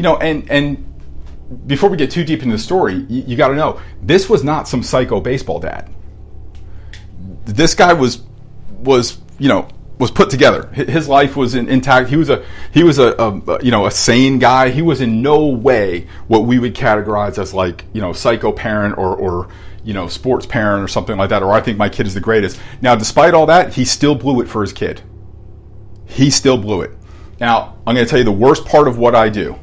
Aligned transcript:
you 0.00 0.02
know, 0.02 0.16
and 0.16 0.50
and 0.50 1.66
before 1.66 1.90
we 1.90 1.98
get 1.98 2.10
too 2.10 2.24
deep 2.24 2.42
into 2.42 2.54
the 2.54 2.58
story, 2.58 3.04
you, 3.10 3.22
you 3.26 3.36
got 3.36 3.48
to 3.48 3.54
know 3.54 3.82
this 4.00 4.30
was 4.30 4.42
not 4.42 4.66
some 4.66 4.82
psycho 4.82 5.20
baseball 5.20 5.60
dad. 5.60 5.92
This 7.44 7.74
guy 7.74 7.92
was 7.92 8.22
was 8.78 9.18
you 9.38 9.48
know 9.48 9.68
was 9.98 10.10
put 10.10 10.30
together. 10.30 10.68
His 10.68 11.06
life 11.06 11.36
was 11.36 11.54
in, 11.54 11.68
intact. 11.68 12.08
He 12.08 12.16
was 12.16 12.30
a 12.30 12.46
he 12.72 12.82
was 12.82 12.98
a, 12.98 13.12
a, 13.12 13.62
you 13.62 13.70
know 13.70 13.84
a 13.84 13.90
sane 13.90 14.38
guy. 14.38 14.70
He 14.70 14.80
was 14.80 15.02
in 15.02 15.20
no 15.20 15.48
way 15.48 16.06
what 16.28 16.46
we 16.46 16.58
would 16.58 16.74
categorize 16.74 17.36
as 17.36 17.52
like 17.52 17.84
you 17.92 18.00
know 18.00 18.14
psycho 18.14 18.52
parent 18.52 18.96
or 18.96 19.14
or 19.14 19.48
you 19.84 19.92
know 19.92 20.08
sports 20.08 20.46
parent 20.46 20.82
or 20.82 20.88
something 20.88 21.18
like 21.18 21.28
that. 21.28 21.42
Or 21.42 21.52
I 21.52 21.60
think 21.60 21.76
my 21.76 21.90
kid 21.90 22.06
is 22.06 22.14
the 22.14 22.20
greatest. 22.20 22.58
Now, 22.80 22.94
despite 22.94 23.34
all 23.34 23.44
that, 23.44 23.74
he 23.74 23.84
still 23.84 24.14
blew 24.14 24.40
it 24.40 24.48
for 24.48 24.62
his 24.62 24.72
kid. 24.72 25.02
He 26.06 26.30
still 26.30 26.56
blew 26.56 26.80
it. 26.80 26.92
Now, 27.38 27.76
I'm 27.86 27.94
going 27.94 28.06
to 28.06 28.08
tell 28.08 28.18
you 28.18 28.24
the 28.24 28.32
worst 28.32 28.64
part 28.64 28.88
of 28.88 28.96
what 28.96 29.14
I 29.14 29.28
do 29.28 29.58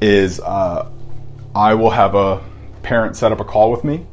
is 0.00 0.40
uh, 0.40 0.90
I 1.54 1.74
will 1.74 1.90
have 1.90 2.14
a 2.14 2.42
parent 2.82 3.16
set 3.16 3.32
up 3.32 3.40
a 3.40 3.44
call 3.44 3.70
with 3.70 3.84
me, 3.84 4.06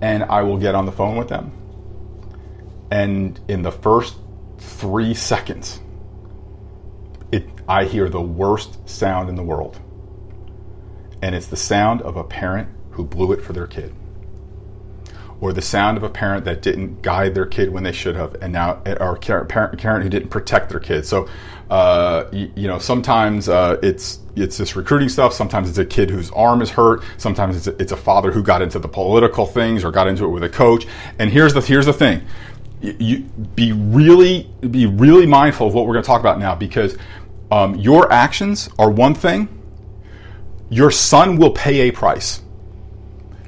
and 0.00 0.24
I 0.24 0.42
will 0.42 0.58
get 0.58 0.74
on 0.74 0.86
the 0.86 0.92
phone 0.92 1.16
with 1.16 1.28
them 1.28 1.52
and 2.90 3.38
in 3.48 3.62
the 3.62 3.72
first 3.72 4.16
three 4.58 5.14
seconds, 5.14 5.80
it, 7.30 7.46
I 7.68 7.84
hear 7.84 8.08
the 8.08 8.20
worst 8.20 8.88
sound 8.88 9.28
in 9.28 9.34
the 9.34 9.42
world. 9.42 9.78
And 11.20 11.34
it's 11.34 11.46
the 11.46 11.56
sound 11.56 12.00
of 12.02 12.16
a 12.16 12.24
parent 12.24 12.68
who 12.92 13.04
blew 13.04 13.32
it 13.32 13.42
for 13.42 13.52
their 13.52 13.66
kid. 13.66 13.94
Or 15.40 15.52
the 15.52 15.62
sound 15.62 15.96
of 15.96 16.02
a 16.02 16.08
parent 16.10 16.44
that 16.46 16.62
didn't 16.62 17.00
guide 17.00 17.34
their 17.34 17.46
kid 17.46 17.72
when 17.72 17.84
they 17.84 17.92
should 17.92 18.16
have, 18.16 18.34
and 18.42 18.52
now, 18.52 18.82
or 18.98 19.16
parent, 19.16 19.48
parent 19.48 20.02
who 20.02 20.08
didn't 20.08 20.30
protect 20.30 20.68
their 20.70 20.80
kid. 20.80 21.06
So, 21.06 21.28
uh, 21.70 22.24
you, 22.32 22.50
you, 22.56 22.66
know, 22.66 22.80
sometimes 22.80 23.48
uh, 23.48 23.78
it's 23.80 24.18
it's 24.34 24.58
this 24.58 24.74
recruiting 24.74 25.08
stuff. 25.08 25.32
Sometimes 25.32 25.68
it's 25.68 25.78
a 25.78 25.84
kid 25.84 26.10
whose 26.10 26.32
arm 26.32 26.60
is 26.60 26.70
hurt. 26.70 27.04
Sometimes 27.18 27.56
it's 27.56 27.66
a, 27.68 27.80
it's 27.80 27.92
a 27.92 27.96
father 27.96 28.32
who 28.32 28.42
got 28.42 28.62
into 28.62 28.80
the 28.80 28.88
political 28.88 29.46
things 29.46 29.84
or 29.84 29.92
got 29.92 30.08
into 30.08 30.24
it 30.24 30.28
with 30.30 30.42
a 30.42 30.48
coach. 30.48 30.86
And 31.20 31.30
here's 31.30 31.54
the 31.54 31.60
here's 31.60 31.86
the 31.86 31.92
thing: 31.92 32.26
you 32.80 33.20
be 33.54 33.72
really 33.72 34.48
be 34.70 34.86
really 34.86 35.26
mindful 35.26 35.66
of 35.66 35.74
what 35.74 35.86
we're 35.86 35.94
going 35.94 36.04
to 36.04 36.06
talk 36.06 36.20
about 36.20 36.38
now 36.38 36.54
because 36.54 36.96
um, 37.50 37.74
your 37.74 38.10
actions 38.12 38.68
are 38.78 38.90
one 38.90 39.14
thing 39.14 39.48
your 40.70 40.90
son 40.90 41.36
will 41.36 41.50
pay 41.50 41.88
a 41.88 41.90
price 41.90 42.42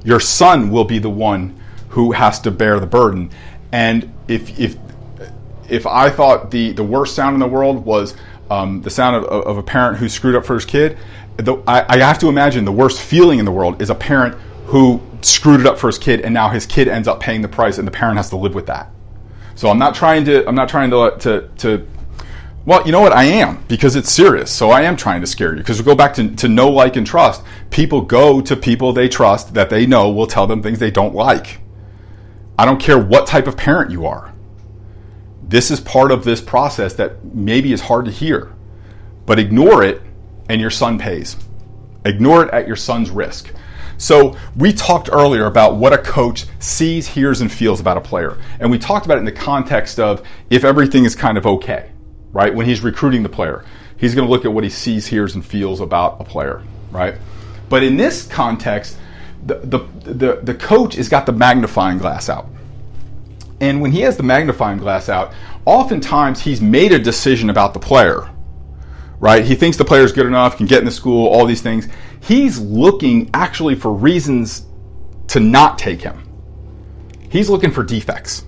your 0.03 0.19
son 0.19 0.71
will 0.71 0.85
be 0.85 0.99
the 0.99 1.11
one 1.11 1.60
who 1.91 2.13
has 2.13 2.41
to 2.41 2.51
bear 2.51 2.81
the 2.81 2.87
burden 2.87 3.31
and 3.73 4.13
if 4.29 4.59
if 4.59 4.77
if 5.69 5.87
i 5.87 6.11
thought 6.11 6.51
the 6.51 6.73
the 6.73 6.85
worst 6.85 7.15
sound 7.15 7.35
in 7.35 7.41
the 7.41 7.49
world 7.49 7.85
was 7.85 8.15
um, 8.51 8.83
the 8.83 8.91
sound 8.91 9.15
of, 9.15 9.25
of, 9.25 9.59
a 9.59 9.63
parent 9.63 9.99
who 9.99 10.09
screwed 10.09 10.35
up 10.35 10.45
for 10.45 10.55
his 10.55 10.65
kid 10.65 10.99
the, 11.37 11.55
I, 11.69 11.85
I 11.89 11.99
have 11.99 12.19
to 12.19 12.29
imagine 12.29 12.65
the 12.65 12.73
worst 12.73 13.01
feeling 13.01 13.39
in 13.39 13.45
the 13.45 13.53
world 13.53 13.81
is 13.81 13.91
a 13.91 13.95
parent 13.95 14.35
who 14.67 15.01
screwed 15.23 15.61
it 15.61 15.67
up 15.67 15.79
for 15.79 15.87
his 15.87 15.99
kid 15.99 16.23
and 16.23 16.35
now 16.35 16.49
his 16.49 16.67
kid 16.67 16.89
ends 16.89 17.07
up 17.07 17.21
paying 17.21 17.43
the 17.43 17.49
price 17.49 17.79
and 17.79 17.87
the 17.87 17.93
parent 17.93 18.17
has 18.17 18.29
to 18.31 18.37
live 18.37 18.53
with 18.53 18.67
that 18.67 18.91
so 19.55 19.69
I'm 19.69 19.79
not 19.79 19.95
trying 19.95 20.25
to 20.25 20.49
I'm 20.49 20.57
not 20.57 20.69
trying 20.69 20.91
to 20.91 21.17
to 21.21 21.49
to 21.59 21.87
well, 22.67 22.85
you 22.85 22.93
know 22.93 23.01
what? 23.01 23.13
I 23.13 23.25
am 23.25 23.65
because 23.69 23.97
it's 23.97 24.13
serious. 24.13 24.51
So 24.51 24.71
I 24.71 24.83
am 24.83 24.97
trying 24.97 25.23
to 25.23 25.27
scare 25.27 25.53
you 25.53 25.59
because 25.59 25.79
we 25.79 25.85
go 25.85 25.95
back 25.95 26.15
to, 26.15 26.35
to 26.37 26.49
know, 26.49 26.71
like, 26.71 26.97
and 26.97 27.07
trust. 27.07 27.43
People 27.71 28.03
go 28.03 28.41
to 28.43 28.55
people 28.55 28.93
they 28.93 29.09
trust 29.09 29.55
that 29.55 29.71
they 29.71 29.87
know 29.87 30.11
will 30.11 30.27
tell 30.27 30.47
them 30.47 30.63
things 30.63 30.79
they 30.79 30.91
don't 30.91 31.15
like. 31.15 31.59
I 32.61 32.67
don't 32.67 32.79
care 32.79 32.99
what 32.99 33.27
type 33.27 33.47
of 33.47 33.57
parent 33.57 33.91
you 33.91 34.05
are. 34.05 34.35
This 35.43 35.71
is 35.71 35.81
part 35.81 36.13
of 36.13 36.25
this 36.25 36.43
process 36.43 36.93
that 36.97 37.25
maybe 37.35 37.73
is 37.73 37.81
hard 37.81 38.05
to 38.05 38.11
hear, 38.11 38.53
but 39.25 39.39
ignore 39.39 39.83
it 39.83 40.03
and 40.51 40.61
your 40.61 40.69
son 40.69 40.99
pays. 40.99 41.39
Ignore 42.05 42.45
it 42.45 42.51
at 42.53 42.67
your 42.67 42.77
son's 42.77 43.09
risk. 43.09 43.51
So 43.97 44.37
we 44.55 44.75
talked 44.75 45.09
earlier 45.11 45.47
about 45.47 45.77
what 45.77 45.95
a 45.95 45.99
coach 45.99 46.45
sees, 46.59 47.07
hears, 47.07 47.41
and 47.41 47.51
feels 47.51 47.81
about 47.81 47.97
a 47.97 48.03
player. 48.03 48.37
And 48.59 48.71
we 48.71 48.79
talked 48.79 49.07
about 49.07 49.17
it 49.17 49.21
in 49.21 49.25
the 49.25 49.33
context 49.33 49.99
of 49.99 50.23
if 50.51 50.63
everything 50.63 51.07
is 51.07 51.17
kind 51.17 51.39
of 51.39 51.47
okay, 51.47 51.91
right? 52.31 52.55
When 52.55 52.67
he's 52.67 52.83
recruiting 52.83 53.23
the 53.23 53.31
player, 53.31 53.65
he's 53.97 54.15
going 54.15 54.27
to 54.27 54.31
look 54.31 54.45
at 54.45 54.53
what 54.53 54.65
he 54.65 54.71
sees, 54.71 55.07
hears, 55.07 55.35
and 55.35 55.43
feels 55.43 55.81
about 55.81 56.21
a 56.21 56.25
player, 56.25 56.63
right? 56.91 57.15
But 57.71 57.85
in 57.85 57.97
this 57.97 58.27
context, 58.27 58.99
the, 59.47 59.55
the, 59.59 59.79
the, 60.13 60.41
the 60.43 60.55
coach 60.55 60.95
has 60.95 61.09
got 61.09 61.27
the 61.27 61.33
magnifying 61.33 61.99
glass 61.99 62.29
out. 62.29 62.49
And 63.61 63.81
when 63.81 63.93
he 63.93 64.01
has 64.01 64.17
the 64.17 64.23
magnifying 64.23 64.79
glass 64.79 65.09
out, 65.09 65.33
oftentimes 65.65 66.41
he's 66.41 66.61
made 66.61 66.93
a 66.93 66.99
decision 66.99 67.51
about 67.51 67.75
the 67.75 67.81
player 67.81 68.31
right? 69.21 69.45
He 69.45 69.55
thinks 69.55 69.77
the 69.77 69.85
player 69.85 70.03
is 70.03 70.13
good 70.13 70.27
enough, 70.27 70.57
can 70.57 70.67
get 70.67 70.79
in 70.81 70.87
the 70.87 70.91
school, 70.91 71.29
all 71.29 71.45
these 71.47 71.61
things. 71.61 71.87
He's 72.21 72.59
looking 72.59 73.31
actually 73.35 73.75
for 73.75 73.93
reasons 73.93 74.67
to 75.29 75.39
not 75.39 75.79
take 75.79 76.01
him. 76.01 76.27
He's 77.31 77.49
looking 77.49 77.71
for 77.71 77.85
defects. 77.85 78.45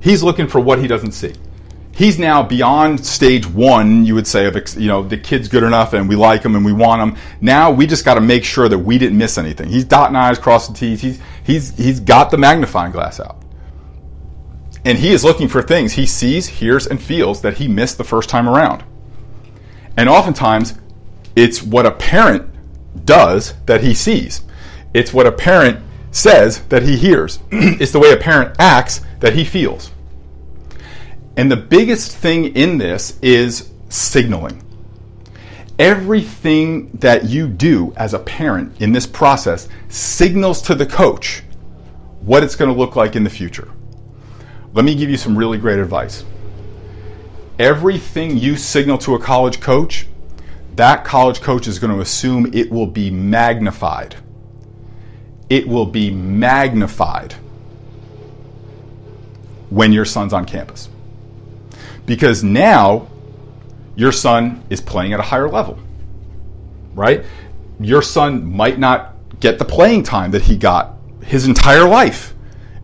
He's 0.00 0.22
looking 0.22 0.48
for 0.48 0.60
what 0.60 0.80
he 0.80 0.88
doesn't 0.88 1.12
see. 1.12 1.34
He's 1.98 2.16
now 2.16 2.44
beyond 2.44 3.04
stage 3.04 3.44
one, 3.44 4.04
you 4.04 4.14
would 4.14 4.28
say, 4.28 4.46
of, 4.46 4.54
you 4.76 4.86
know, 4.86 5.02
the 5.02 5.18
kid's 5.18 5.48
good 5.48 5.64
enough 5.64 5.94
and 5.94 6.08
we 6.08 6.14
like 6.14 6.44
him 6.44 6.54
and 6.54 6.64
we 6.64 6.72
want 6.72 7.02
him. 7.02 7.20
Now 7.40 7.72
we 7.72 7.88
just 7.88 8.04
got 8.04 8.14
to 8.14 8.20
make 8.20 8.44
sure 8.44 8.68
that 8.68 8.78
we 8.78 8.98
didn't 8.98 9.18
miss 9.18 9.36
anything. 9.36 9.68
He's 9.68 9.84
dotting 9.84 10.14
I's, 10.14 10.38
crossing 10.38 10.76
T's. 10.76 11.00
He's, 11.00 11.20
he's, 11.42 11.76
he's 11.76 11.98
got 11.98 12.30
the 12.30 12.38
magnifying 12.38 12.92
glass 12.92 13.18
out. 13.18 13.42
And 14.84 14.96
he 14.96 15.10
is 15.10 15.24
looking 15.24 15.48
for 15.48 15.60
things 15.60 15.94
he 15.94 16.06
sees, 16.06 16.46
hears, 16.46 16.86
and 16.86 17.02
feels 17.02 17.42
that 17.42 17.54
he 17.58 17.66
missed 17.66 17.98
the 17.98 18.04
first 18.04 18.28
time 18.28 18.48
around. 18.48 18.84
And 19.96 20.08
oftentimes, 20.08 20.78
it's 21.34 21.64
what 21.64 21.84
a 21.84 21.90
parent 21.90 22.48
does 23.04 23.54
that 23.66 23.82
he 23.82 23.92
sees. 23.92 24.42
It's 24.94 25.12
what 25.12 25.26
a 25.26 25.32
parent 25.32 25.84
says 26.12 26.60
that 26.68 26.84
he 26.84 26.96
hears. 26.96 27.40
it's 27.50 27.90
the 27.90 27.98
way 27.98 28.12
a 28.12 28.16
parent 28.16 28.54
acts 28.60 29.00
that 29.18 29.34
he 29.34 29.44
feels. 29.44 29.90
And 31.38 31.48
the 31.48 31.56
biggest 31.56 32.16
thing 32.16 32.56
in 32.56 32.78
this 32.78 33.16
is 33.22 33.70
signaling. 33.88 34.60
Everything 35.78 36.90
that 36.94 37.26
you 37.26 37.46
do 37.46 37.94
as 37.96 38.12
a 38.12 38.18
parent 38.18 38.82
in 38.82 38.90
this 38.90 39.06
process 39.06 39.68
signals 39.88 40.60
to 40.62 40.74
the 40.74 40.84
coach 40.84 41.44
what 42.22 42.42
it's 42.42 42.56
going 42.56 42.70
to 42.70 42.76
look 42.76 42.96
like 42.96 43.14
in 43.14 43.22
the 43.22 43.30
future. 43.30 43.68
Let 44.74 44.84
me 44.84 44.96
give 44.96 45.08
you 45.08 45.16
some 45.16 45.38
really 45.38 45.58
great 45.58 45.78
advice 45.78 46.24
everything 47.58 48.36
you 48.36 48.56
signal 48.56 48.98
to 48.98 49.14
a 49.14 49.18
college 49.18 49.60
coach, 49.60 50.06
that 50.76 51.04
college 51.04 51.40
coach 51.40 51.66
is 51.66 51.78
going 51.78 51.92
to 51.92 52.00
assume 52.00 52.52
it 52.54 52.70
will 52.70 52.86
be 52.86 53.10
magnified. 53.10 54.16
It 55.50 55.66
will 55.66 55.86
be 55.86 56.10
magnified 56.10 57.32
when 59.70 59.92
your 59.92 60.04
son's 60.04 60.32
on 60.32 60.44
campus. 60.44 60.88
Because 62.08 62.42
now 62.42 63.06
your 63.94 64.10
son 64.10 64.64
is 64.68 64.80
playing 64.80 65.12
at 65.12 65.20
a 65.20 65.22
higher 65.22 65.48
level, 65.48 65.78
right? 66.94 67.24
Your 67.78 68.02
son 68.02 68.44
might 68.44 68.80
not 68.80 69.14
get 69.38 69.60
the 69.60 69.64
playing 69.64 70.02
time 70.02 70.32
that 70.32 70.42
he 70.42 70.56
got 70.56 70.96
his 71.22 71.46
entire 71.46 71.86
life 71.86 72.34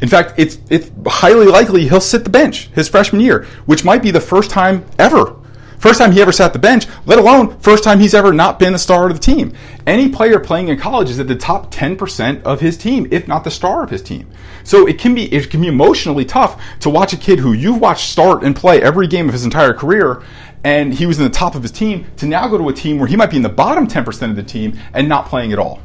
in 0.05 0.09
fact, 0.11 0.35
it's 0.37 0.59
it's 0.69 0.91
highly 1.07 1.47
likely 1.47 1.89
he'll 1.89 1.99
sit 1.99 2.25
the 2.25 2.31
bench 2.31 2.69
his 2.75 2.91
freshman 2.91 3.23
year, 3.23 3.45
which 3.65 3.87
might 3.87 4.03
be 4.03 4.11
the 4.11 4.21
first 4.21 4.51
time 4.51 4.85
ever. 4.99 5.35
First 5.79 5.99
time 5.99 6.13
he 6.13 6.23
ever 6.23 6.33
sat 6.33 6.53
the 6.53 6.59
bench, 6.59 6.87
let 7.07 7.19
alone 7.19 7.59
first 7.59 7.85
time 7.85 7.99
he's 7.99 8.15
ever 8.15 8.33
not 8.33 8.59
been 8.59 8.73
the 8.73 8.79
star 8.79 9.07
of 9.09 9.15
the 9.15 9.21
team. 9.21 9.55
Any 9.87 10.09
player 10.09 10.39
playing 10.39 10.69
in 10.69 10.79
college 10.79 11.11
is 11.11 11.21
at 11.21 11.29
the 11.29 11.37
top 11.37 11.71
10% 11.73 12.43
of 12.43 12.61
his 12.61 12.77
team, 12.79 13.07
if 13.11 13.29
not 13.29 13.45
the 13.45 13.51
star 13.51 13.83
of 13.83 13.91
his 13.91 14.03
team. 14.03 14.31
So 14.63 14.87
it 14.87 14.99
can 14.99 15.15
be 15.15 15.33
it 15.33 15.51
can 15.51 15.61
be 15.61 15.69
emotionally 15.69 16.25
tough 16.25 16.63
to 16.81 16.91
watch 16.91 17.13
a 17.13 17.17
kid 17.17 17.39
who 17.39 17.53
you've 17.53 17.81
watched 17.81 18.09
start 18.09 18.43
and 18.43 18.57
play 18.57 18.81
every 18.81 19.07
game 19.07 19.29
of 19.29 19.33
his 19.33 19.45
entire 19.45 19.75
career 19.75 20.23
and 20.65 20.95
he 20.95 21.05
was 21.05 21.19
in 21.19 21.25
the 21.25 21.31
top 21.31 21.55
of 21.55 21.63
his 21.63 21.71
team 21.71 22.07
to 22.17 22.27
now 22.27 22.49
go 22.49 22.57
to 22.57 22.69
a 22.71 22.73
team 22.73 22.99
where 22.99 23.07
he 23.07 23.17
might 23.17 23.31
be 23.31 23.37
in 23.37 23.43
the 23.43 23.51
bottom 23.51 23.87
10% 23.87 24.31
of 24.31 24.37
the 24.37 24.43
team 24.43 24.79
and 24.95 25.09
not 25.09 25.27
playing 25.27 25.53
at 25.53 25.59
all. 25.59 25.81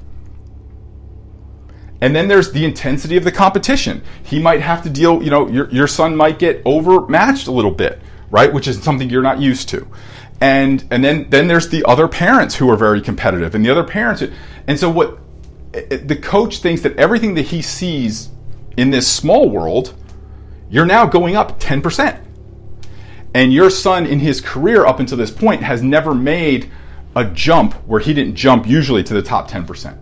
And 2.01 2.15
then 2.15 2.29
there's 2.29 2.53
the 2.53 2.63
intensity 2.63 3.17
of 3.17 3.25
the 3.25 3.31
competition. 3.31 4.01
He 4.23 4.39
might 4.39 4.61
have 4.61 4.81
to 4.83 4.89
deal, 4.89 5.21
you 5.21 5.29
know, 5.29 5.49
your, 5.49 5.69
your 5.69 5.87
son 5.87 6.15
might 6.15 6.39
get 6.39 6.61
overmatched 6.63 7.47
a 7.47 7.51
little 7.51 7.71
bit, 7.71 7.99
right? 8.31 8.51
Which 8.51 8.67
is 8.67 8.81
something 8.81 9.09
you're 9.09 9.21
not 9.21 9.39
used 9.39 9.69
to. 9.69 9.87
And, 10.41 10.85
and 10.89 11.03
then, 11.03 11.29
then 11.29 11.47
there's 11.47 11.69
the 11.69 11.83
other 11.85 12.07
parents 12.07 12.55
who 12.55 12.69
are 12.69 12.77
very 12.77 13.01
competitive 13.01 13.55
and 13.55 13.65
the 13.65 13.69
other 13.69 13.83
parents. 13.83 14.23
And 14.67 14.79
so 14.79 14.89
what 14.89 15.19
eh, 15.73 15.83
eh, 15.91 15.97
the 15.97 16.15
coach 16.15 16.59
thinks 16.59 16.81
that 16.81 16.95
everything 16.97 17.33
that 17.35 17.47
he 17.47 17.61
sees 17.61 18.29
in 18.77 18.91
this 18.91 19.11
small 19.11 19.49
world, 19.49 19.93
you're 20.69 20.85
now 20.85 21.05
going 21.05 21.35
up 21.35 21.59
10%. 21.59 22.25
And 23.33 23.53
your 23.53 23.69
son 23.69 24.05
in 24.05 24.19
his 24.19 24.41
career 24.41 24.85
up 24.85 24.99
until 24.99 25.17
this 25.17 25.31
point 25.31 25.61
has 25.61 25.83
never 25.83 26.15
made 26.15 26.71
a 27.15 27.25
jump 27.25 27.73
where 27.85 27.99
he 27.99 28.13
didn't 28.13 28.35
jump 28.35 28.65
usually 28.67 29.03
to 29.03 29.13
the 29.13 29.21
top 29.21 29.49
10% 29.49 29.97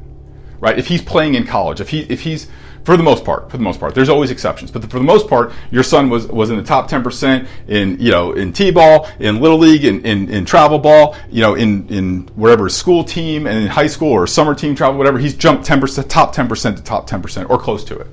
right? 0.60 0.78
If 0.78 0.88
he's 0.88 1.02
playing 1.02 1.36
in 1.36 1.46
college, 1.46 1.82
if 1.82 1.90
he 1.90 2.02
if 2.02 2.22
he's 2.22 2.48
For 2.88 2.96
the 2.96 3.04
most 3.04 3.26
part, 3.26 3.52
for 3.52 3.58
the 3.58 3.64
most 3.64 3.82
part, 3.82 3.94
there's 3.94 4.08
always 4.08 4.32
exceptions, 4.32 4.72
but 4.72 4.82
for 4.90 4.98
the 4.98 5.04
most 5.04 5.28
part, 5.28 5.52
your 5.72 5.84
son 5.84 6.10
was 6.10 6.26
was 6.28 6.52
in 6.52 6.56
the 6.56 6.64
top 6.64 6.90
10% 6.90 7.46
in 7.68 8.00
you 8.00 8.12
know 8.12 8.32
in 8.32 8.54
t-ball, 8.54 9.10
in 9.20 9.42
little 9.42 9.58
league, 9.58 9.84
in, 9.84 10.06
in, 10.06 10.30
in 10.30 10.46
travel 10.46 10.80
ball, 10.80 11.14
you 11.30 11.42
know 11.42 11.56
in 11.56 11.86
in 11.90 12.22
wherever 12.36 12.70
school 12.70 13.04
team 13.04 13.46
and 13.46 13.60
in 13.60 13.68
high 13.68 13.88
school 13.88 14.14
or 14.14 14.26
summer 14.26 14.56
team 14.56 14.74
travel, 14.74 14.98
whatever. 14.98 15.20
He's 15.20 15.36
jumped 15.36 15.68
10% 15.68 16.08
top 16.08 16.34
10% 16.34 16.78
to 16.78 16.82
top 16.82 17.10
10% 17.10 17.50
or 17.50 17.58
close 17.58 17.84
to 17.84 18.00
it. 18.00 18.08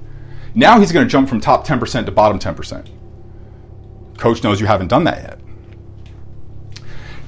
Now 0.56 0.80
he's 0.80 0.90
going 0.90 1.06
to 1.06 1.08
jump 1.08 1.28
from 1.28 1.40
top 1.40 1.64
10% 1.64 2.06
to 2.06 2.10
bottom 2.10 2.40
10%. 2.40 2.88
Coach 4.18 4.42
knows 4.42 4.60
you 4.60 4.66
haven't 4.66 4.88
done 4.88 5.04
that 5.04 5.22
yet. 5.22 5.40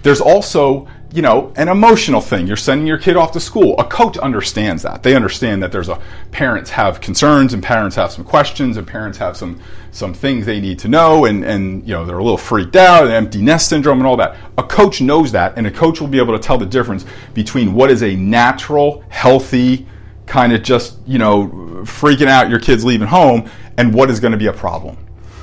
There's 0.02 0.20
also 0.20 0.88
you 1.12 1.23
know, 1.23 1.53
an 1.56 1.69
emotional 1.69 2.20
thing. 2.20 2.47
You're 2.47 2.56
sending 2.56 2.87
your 2.87 2.99
kid 2.99 3.17
off 3.17 3.32
to 3.32 3.41
school. 3.41 3.79
A 3.79 3.85
coach 3.85 4.19
understands 4.19 4.82
that. 4.82 5.03
They 5.03 5.14
understand 5.14 5.62
that 5.62 5.73
there's 5.73 5.88
a 5.88 6.00
parents 6.32 6.70
have 6.70 7.00
concerns 7.00 7.55
and 7.55 7.62
parents 7.62 7.97
have 7.97 8.12
some 8.12 8.25
questions 8.25 8.76
and 8.76 8.87
parents 8.87 9.19
have 9.19 9.37
some 9.37 9.61
some 9.93 10.12
things 10.12 10.44
they 10.44 10.61
need 10.61 10.79
to 10.81 10.88
know 10.88 11.25
and 11.25 11.44
and 11.44 11.87
you 11.87 11.94
know 11.94 12.05
they're 12.05 12.19
a 12.19 12.23
little 12.23 12.37
freaked 12.37 12.76
out 12.76 13.05
and 13.05 13.12
empty 13.12 13.41
nest 13.41 13.69
syndrome 13.69 13.99
and 13.99 14.06
all 14.06 14.17
that. 14.17 14.37
A 14.58 14.62
coach 14.62 15.00
knows 15.00 15.32
that 15.32 15.56
and 15.56 15.67
a 15.67 15.70
coach 15.70 16.00
will 16.00 16.08
be 16.08 16.19
able 16.19 16.37
to 16.37 16.43
tell 16.43 16.58
the 16.58 16.67
difference 16.67 17.06
between 17.35 17.73
what 17.73 17.91
is 17.91 18.03
a 18.03 18.14
natural, 18.17 19.05
healthy 19.08 19.87
kind 20.26 20.53
of 20.53 20.62
just, 20.62 20.99
you 21.06 21.19
know, 21.19 21.47
freaking 21.85 22.26
out 22.26 22.50
your 22.50 22.58
kids 22.58 22.85
leaving 22.85 23.06
home 23.06 23.49
and 23.79 23.94
what 23.94 24.11
is 24.11 24.20
going 24.20 24.32
to 24.32 24.38
be 24.38 24.47
a 24.47 24.53
problem. 24.53 24.99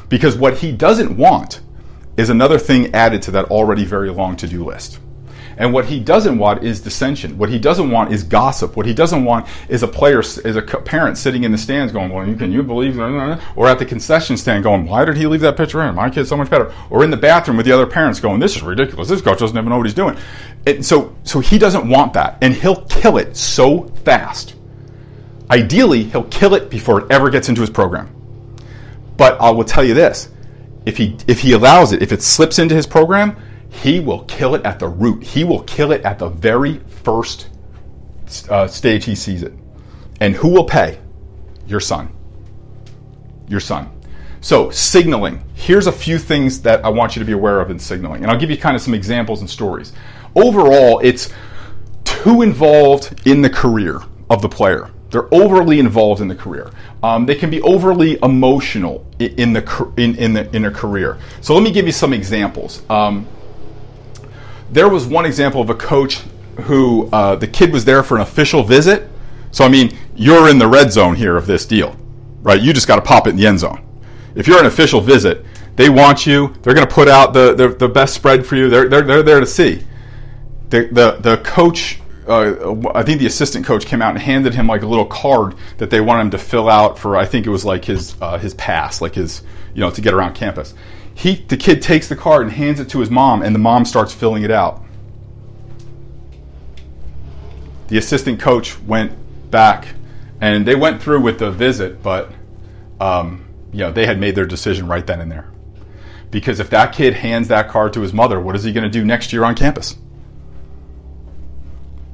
Because 0.10 0.36
what 0.38 0.58
he 0.58 0.72
doesn't 0.72 1.16
want 1.18 1.62
is 2.18 2.30
another 2.30 2.60
thing 2.60 2.94
added 2.94 3.22
to 3.24 3.32
that 3.32 3.46
already 3.46 3.86
very 3.86 4.12
long 4.12 4.36
to-do 4.36 4.64
list. 4.64 5.00
And 5.58 5.74
what 5.74 5.86
he 5.86 6.00
doesn't 6.00 6.38
want 6.38 6.64
is 6.64 6.82
dissension. 6.82 7.38
What 7.38 7.50
he 7.50 7.60
doesn't 7.60 7.92
want 7.92 8.12
is 8.12 8.24
gossip. 8.24 8.76
What 8.76 8.86
he 8.86 8.94
doesn't 8.94 9.24
want 9.24 9.46
is 9.70 9.84
a 9.84 9.88
player, 9.88 10.20
is 10.20 10.56
a 10.56 10.62
parent 10.62 11.18
sitting 11.18 11.44
in 11.44 11.52
the 11.52 11.58
stands 11.58 11.94
going, 11.94 12.12
"Well, 12.12 12.26
can 12.36 12.52
you 12.52 12.64
believe?" 12.64 13.00
Or 13.00 13.68
at 13.68 13.80
the 13.80 13.86
concession 13.86 14.38
stand 14.38 14.64
going, 14.64 14.88
"Why 14.88 15.06
did 15.06 15.18
he 15.18 15.28
leave 15.28 15.42
that 15.42 15.58
pitcher 15.58 15.82
in? 15.84 15.96
My 15.96 16.10
kid's 16.10 16.30
so 16.30 16.38
much 16.38 16.50
better." 16.50 16.72
Or 16.90 17.04
in 17.04 17.12
the 17.12 17.18
bathroom 17.18 17.58
with 17.58 17.66
the 17.66 17.72
other 17.72 17.86
parents 17.86 18.20
going, 18.20 18.40
"This 18.40 18.56
is 18.56 18.64
ridiculous. 18.64 19.08
This 19.08 19.22
coach 19.22 19.40
doesn't 19.40 19.58
even 19.58 19.70
know 19.70 19.78
what 19.78 19.86
he's 19.86 19.94
doing." 19.94 20.16
And 20.66 20.86
so, 20.86 21.14
so 21.24 21.40
he 21.40 21.58
doesn't 21.58 21.88
want 21.88 22.14
that, 22.14 22.38
and 22.42 22.54
he'll 22.54 22.84
kill 22.90 23.18
it 23.18 23.36
so 23.36 23.92
fast. 24.06 24.56
Ideally, 25.52 26.04
he'll 26.04 26.24
kill 26.24 26.56
it 26.56 26.70
before 26.70 27.02
it 27.02 27.08
ever 27.10 27.30
gets 27.30 27.50
into 27.50 27.62
his 27.62 27.70
program. 27.70 28.10
But 29.18 29.38
I 29.40 29.52
will 29.52 29.66
tell 29.66 29.84
you 29.84 29.94
this: 29.94 30.30
if 30.86 30.98
he 30.98 31.16
if 31.28 31.42
he 31.42 31.54
allows 31.54 31.94
it, 31.94 32.02
if 32.02 32.12
it 32.12 32.22
slips 32.22 32.60
into 32.60 32.76
his 32.76 32.88
program 32.88 33.36
he 33.74 34.00
will 34.00 34.24
kill 34.26 34.56
it 34.56 34.66
at 34.66 34.80
the 34.80 34.88
root. 34.88 35.24
He 35.24 35.44
will 35.44 35.64
kill 35.64 35.92
it 35.92 36.04
at 36.04 36.20
the 36.20 36.30
very 36.30 36.80
first 36.80 37.50
uh, 38.50 38.68
stage 38.68 39.06
he 39.06 39.16
sees 39.16 39.44
it. 39.44 39.54
And 40.22 40.36
who 40.36 40.50
will 40.50 40.64
pay? 40.64 41.00
Your 41.68 41.80
son. 41.80 42.10
Your 43.48 43.60
son. 43.60 43.90
So, 44.42 44.70
signaling. 44.70 45.44
Here's 45.56 45.88
a 45.88 45.92
few 45.92 46.18
things 46.18 46.62
that 46.62 46.86
I 46.86 46.90
want 46.90 47.16
you 47.16 47.20
to 47.22 47.26
be 47.26 47.32
aware 47.32 47.60
of 47.62 47.72
in 47.72 47.80
signaling. 47.80 48.22
And 48.22 48.32
I'll 48.32 48.40
give 48.40 48.52
you 48.52 48.58
kind 48.58 48.76
of 48.76 48.82
some 48.82 48.94
examples 48.94 49.42
and 49.42 49.50
stories. 49.50 49.92
Overall, 50.36 51.00
it's 51.00 51.34
too 52.04 52.42
involved 52.42 53.28
in 53.28 53.42
the 53.42 53.50
career 53.50 54.02
of 54.30 54.42
the 54.42 54.50
player. 54.50 54.92
They're 55.10 55.34
overly 55.34 55.80
involved 55.80 56.22
in 56.22 56.28
the 56.28 56.36
career. 56.36 56.72
Um, 57.02 57.26
they 57.26 57.36
can 57.36 57.50
be 57.50 57.62
overly 57.62 58.18
emotional 58.24 59.06
in 59.20 59.54
the 59.54 59.94
in 59.98 60.16
in 60.16 60.34
the 60.34 60.56
in 60.56 60.66
a 60.66 60.72
career. 60.72 61.20
So 61.42 61.54
let 61.54 61.64
me 61.64 61.72
give 61.72 61.86
you 61.86 61.92
some 61.92 62.14
examples. 62.14 62.82
Um, 62.90 63.28
there 64.74 64.90
was 64.90 65.06
one 65.06 65.26
example 65.26 65.62
of 65.62 65.70
a 65.70 65.76
coach 65.76 66.22
who 66.62 67.10
uh, 67.12 67.36
the 67.36 67.48
kid 67.48 67.72
was 67.72 67.86
there 67.86 68.04
for 68.04 68.16
an 68.16 68.22
official 68.22 68.64
visit. 68.64 69.10
So, 69.52 69.64
I 69.64 69.70
mean, 69.70 69.96
you're 70.16 70.50
in 70.50 70.58
the 70.58 70.68
red 70.68 70.92
zone 70.92 71.16
here 71.16 71.38
of 71.38 71.46
this 71.46 71.66
deal, 71.66 71.96
right? 72.42 72.60
You 72.60 72.74
just 72.74 72.88
got 72.88 72.96
to 72.96 73.02
pop 73.02 73.28
it 73.28 73.32
in 73.32 73.36
the 73.36 73.46
end 73.46 73.60
zone. 73.60 73.86
If 74.36 74.48
you're 74.48 74.60
an 74.60 74.66
official 74.66 75.00
visit, 75.00 75.46
they 75.76 75.90
want 75.90 76.26
you. 76.26 76.54
They're 76.62 76.74
going 76.74 76.88
to 76.88 76.94
put 76.94 77.08
out 77.08 77.34
the, 77.34 77.54
the, 77.54 77.70
the, 77.70 77.88
best 77.88 78.16
spread 78.16 78.46
for 78.46 78.56
you. 78.56 78.70
They're, 78.70 78.90
they're, 78.90 79.04
they're 79.04 79.24
there 79.24 79.40
to 79.40 79.46
see. 79.46 79.84
The, 80.70 80.88
the, 80.92 81.12
the 81.20 81.38
coach, 81.44 82.00
uh, 82.28 82.76
I 82.96 83.04
think 83.04 83.20
the 83.20 83.28
assistant 83.28 83.66
coach 83.66 83.86
came 83.86 84.02
out 84.02 84.12
and 84.12 84.20
handed 84.20 84.56
him 84.56 84.68
like 84.68 84.82
a 84.82 84.88
little 84.88 85.06
card 85.06 85.56
that 85.78 85.92
they 85.92 86.02
wanted 86.02 86.22
him 86.22 86.32
to 86.32 86.40
fill 86.40 86.68
out 86.68 86.98
for, 86.98 87.16
I 87.16 87.26
think 87.26 87.46
it 87.46 87.50
was 87.50 87.64
like 87.64 87.86
his, 87.86 88.16
uh, 88.22 88.40
his 88.40 88.56
pass, 88.56 89.02
like 89.02 89.14
his, 89.16 89.44
you 89.76 89.82
know, 89.82 89.92
to 89.92 90.02
get 90.02 90.14
around 90.14 90.34
campus. 90.34 90.74
He, 91.16 91.36
the 91.36 91.58
kid 91.58 91.82
takes 91.82 92.08
the 92.08 92.16
card 92.16 92.44
and 92.44 92.52
hands 92.52 92.80
it 92.80 92.90
to 92.90 93.00
his 93.00 93.10
mom, 93.10 93.44
and 93.44 93.54
the 93.54 93.60
mom 93.60 93.86
starts 93.86 94.14
filling 94.14 94.44
it 94.44 94.52
out. 94.52 94.84
The 97.88 97.98
assistant 97.98 98.40
coach 98.40 98.80
went 98.82 99.14
back, 99.52 99.90
and 100.42 100.66
they 100.66 100.76
went 100.76 101.02
through 101.02 101.22
with 101.22 101.40
the 101.40 101.52
visit, 101.52 102.02
but 102.02 102.32
um, 103.00 103.46
you 103.72 103.80
know 103.80 103.92
they 103.92 104.06
had 104.06 104.20
made 104.20 104.36
their 104.36 104.46
decision 104.46 104.88
right 104.88 105.06
then 105.06 105.22
and 105.22 105.32
there. 105.32 105.50
Because 106.32 106.60
if 106.60 106.70
that 106.72 106.94
kid 106.94 107.14
hands 107.14 107.48
that 107.50 107.70
card 107.70 107.94
to 107.94 108.02
his 108.02 108.12
mother, 108.12 108.40
what 108.40 108.56
is 108.56 108.64
he 108.64 108.74
going 108.74 108.84
to 108.84 108.90
do 108.90 109.06
next 109.06 109.32
year 109.32 109.44
on 109.44 109.54
campus? 109.54 109.98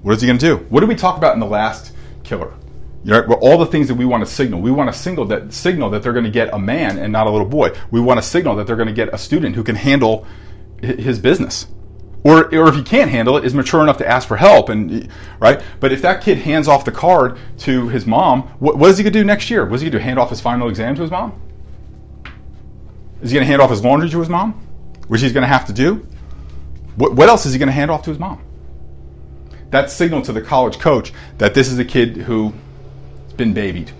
What 0.01 0.13
is 0.13 0.21
he 0.21 0.27
going 0.27 0.39
to 0.39 0.45
do? 0.45 0.57
What 0.69 0.81
did 0.81 0.89
we 0.89 0.95
talk 0.95 1.17
about 1.17 1.33
in 1.33 1.39
the 1.39 1.45
last 1.45 1.93
killer? 2.23 2.53
You 3.03 3.11
know, 3.11 3.33
all 3.41 3.57
the 3.57 3.65
things 3.65 3.87
that 3.87 3.95
we 3.95 4.05
want 4.05 4.25
to 4.25 4.31
signal. 4.31 4.61
We 4.61 4.71
want 4.71 4.91
to 4.91 4.97
signal 4.97 5.25
that 5.25 5.53
signal 5.53 5.89
that 5.91 6.03
they're 6.03 6.13
going 6.13 6.25
to 6.25 6.31
get 6.31 6.53
a 6.53 6.59
man 6.59 6.97
and 6.97 7.13
not 7.13 7.27
a 7.27 7.29
little 7.29 7.47
boy. 7.47 7.71
We 7.91 8.01
want 8.01 8.17
to 8.17 8.21
signal 8.21 8.57
that 8.57 8.67
they're 8.67 8.75
going 8.75 8.89
to 8.89 8.93
get 8.93 9.13
a 9.13 9.17
student 9.17 9.55
who 9.55 9.63
can 9.63 9.75
handle 9.75 10.27
his 10.81 11.19
business. 11.19 11.67
Or, 12.23 12.53
or 12.53 12.67
if 12.67 12.75
he 12.75 12.83
can't 12.83 13.09
handle 13.09 13.37
it, 13.37 13.45
is 13.45 13.53
mature 13.53 13.81
enough 13.81 13.97
to 13.99 14.07
ask 14.07 14.27
for 14.27 14.35
help, 14.35 14.67
and 14.67 15.09
right. 15.39 15.61
But 15.79 15.93
if 15.93 16.01
that 16.01 16.21
kid 16.21 16.39
hands 16.39 16.67
off 16.67 16.83
the 16.83 16.91
card 16.91 17.37
to 17.59 17.87
his 17.87 18.05
mom, 18.05 18.43
what, 18.59 18.77
what 18.77 18.89
is 18.89 18.97
he 18.97 19.03
going 19.03 19.13
to 19.13 19.19
do 19.19 19.23
next 19.23 19.49
year? 19.49 19.63
What 19.65 19.75
is 19.75 19.81
he 19.81 19.89
going 19.89 20.01
to? 20.01 20.03
Hand 20.03 20.19
off 20.19 20.29
his 20.29 20.41
final 20.41 20.67
exam 20.67 20.95
to 20.95 21.01
his 21.01 21.11
mom? 21.11 21.39
Is 23.21 23.31
he 23.31 23.35
going 23.35 23.45
to 23.45 23.49
hand 23.49 23.61
off 23.61 23.69
his 23.69 23.83
laundry 23.83 24.09
to 24.09 24.19
his 24.19 24.29
mom, 24.29 24.53
which 25.07 25.21
he's 25.21 25.31
going 25.31 25.43
to 25.43 25.47
have 25.47 25.65
to 25.67 25.73
do? 25.73 26.05
What, 26.95 27.13
what 27.13 27.29
else 27.29 27.45
is 27.45 27.53
he 27.53 27.59
going 27.59 27.67
to 27.67 27.73
hand 27.73 27.89
off 27.89 28.03
to 28.03 28.09
his 28.09 28.19
mom? 28.19 28.43
That 29.69 29.89
signal 29.89 30.21
to 30.23 30.33
the 30.33 30.41
college 30.41 30.79
coach 30.79 31.13
that 31.37 31.53
this 31.53 31.69
is 31.69 31.79
a 31.79 31.85
kid 31.85 32.17
who 32.17 32.53
been 33.39 33.53
babied 33.53 33.91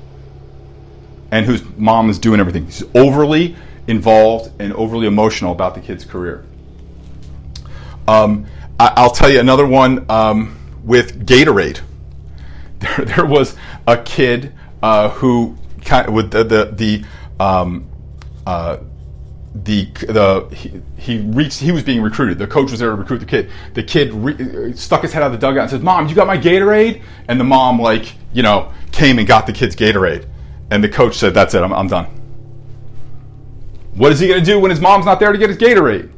and 1.31 1.45
whose 1.47 1.63
mom 1.77 2.11
is 2.11 2.19
doing 2.19 2.39
everything. 2.39 2.67
She's 2.67 2.83
overly 2.93 3.55
involved 3.87 4.51
and 4.61 4.73
overly 4.73 5.07
emotional 5.07 5.51
about 5.51 5.73
the 5.73 5.81
kid's 5.81 6.05
career. 6.05 6.45
Um, 8.07 8.45
I, 8.79 9.03
will 9.03 9.09
tell 9.09 9.29
you 9.29 9.39
another 9.39 9.65
one 9.65 10.05
um, 10.09 10.57
with 10.83 11.25
Gatorade. 11.25 11.81
There, 12.79 13.03
there 13.03 13.25
was 13.25 13.57
a 13.85 13.97
kid 13.97 14.53
uh, 14.81 15.09
who 15.09 15.57
kind 15.83 16.07
of, 16.07 16.13
with 16.13 16.31
the 16.31 16.45
the, 16.45 16.65
the 16.71 17.03
um, 17.37 17.89
uh, 18.47 18.77
the 19.53 19.83
the 20.07 20.47
he, 20.55 20.81
he, 20.95 21.17
reached 21.17 21.59
he 21.59 21.73
was 21.73 21.83
being 21.83 22.01
recruited. 22.01 22.39
The 22.39 22.47
coach 22.47 22.71
was 22.71 22.79
there 22.79 22.91
to 22.91 22.95
recruit 22.95 23.17
the 23.17 23.25
kid. 23.25 23.51
The 23.73 23.83
kid 23.83 24.13
re, 24.13 24.71
stuck 24.77 25.01
his 25.01 25.11
head 25.11 25.23
out 25.23 25.33
of 25.33 25.33
the 25.33 25.45
dugout 25.45 25.63
and 25.63 25.69
said, 25.69 25.83
"Mom, 25.83 26.07
you 26.07 26.15
got 26.15 26.25
my 26.25 26.37
Gatorade?" 26.37 27.01
And 27.27 27.37
the 27.37 27.43
mom 27.43 27.81
like 27.81 28.13
you 28.31 28.43
know 28.43 28.71
came 28.99 29.17
and 29.17 29.27
got 29.27 29.47
the 29.47 29.53
kid's 29.53 29.75
Gatorade. 29.75 30.27
And 30.69 30.83
the 30.83 30.89
coach 30.89 31.15
said, 31.15 31.33
That's 31.33 31.53
it, 31.53 31.63
I'm, 31.63 31.73
I'm 31.73 31.87
done. 31.87 32.05
What 33.95 34.11
is 34.11 34.19
he 34.19 34.27
going 34.27 34.39
to 34.39 34.45
do 34.45 34.59
when 34.59 34.69
his 34.69 34.79
mom's 34.79 35.05
not 35.05 35.19
there 35.19 35.31
to 35.31 35.37
get 35.37 35.49
his 35.49 35.57
Gatorade? 35.57 36.11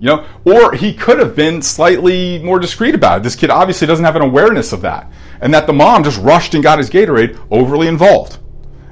You 0.00 0.06
know, 0.06 0.26
or 0.44 0.72
he 0.74 0.94
could 0.94 1.18
have 1.18 1.34
been 1.34 1.60
slightly 1.60 2.40
more 2.42 2.58
discreet 2.58 2.94
about 2.94 3.18
it. 3.18 3.22
This 3.24 3.34
kid 3.34 3.50
obviously 3.50 3.86
doesn't 3.86 4.04
have 4.04 4.16
an 4.16 4.22
awareness 4.22 4.72
of 4.72 4.80
that. 4.82 5.10
And 5.40 5.52
that 5.54 5.66
the 5.66 5.72
mom 5.72 6.04
just 6.04 6.20
rushed 6.20 6.54
and 6.54 6.62
got 6.62 6.78
his 6.78 6.88
Gatorade, 6.88 7.38
overly 7.50 7.88
involved. 7.88 8.38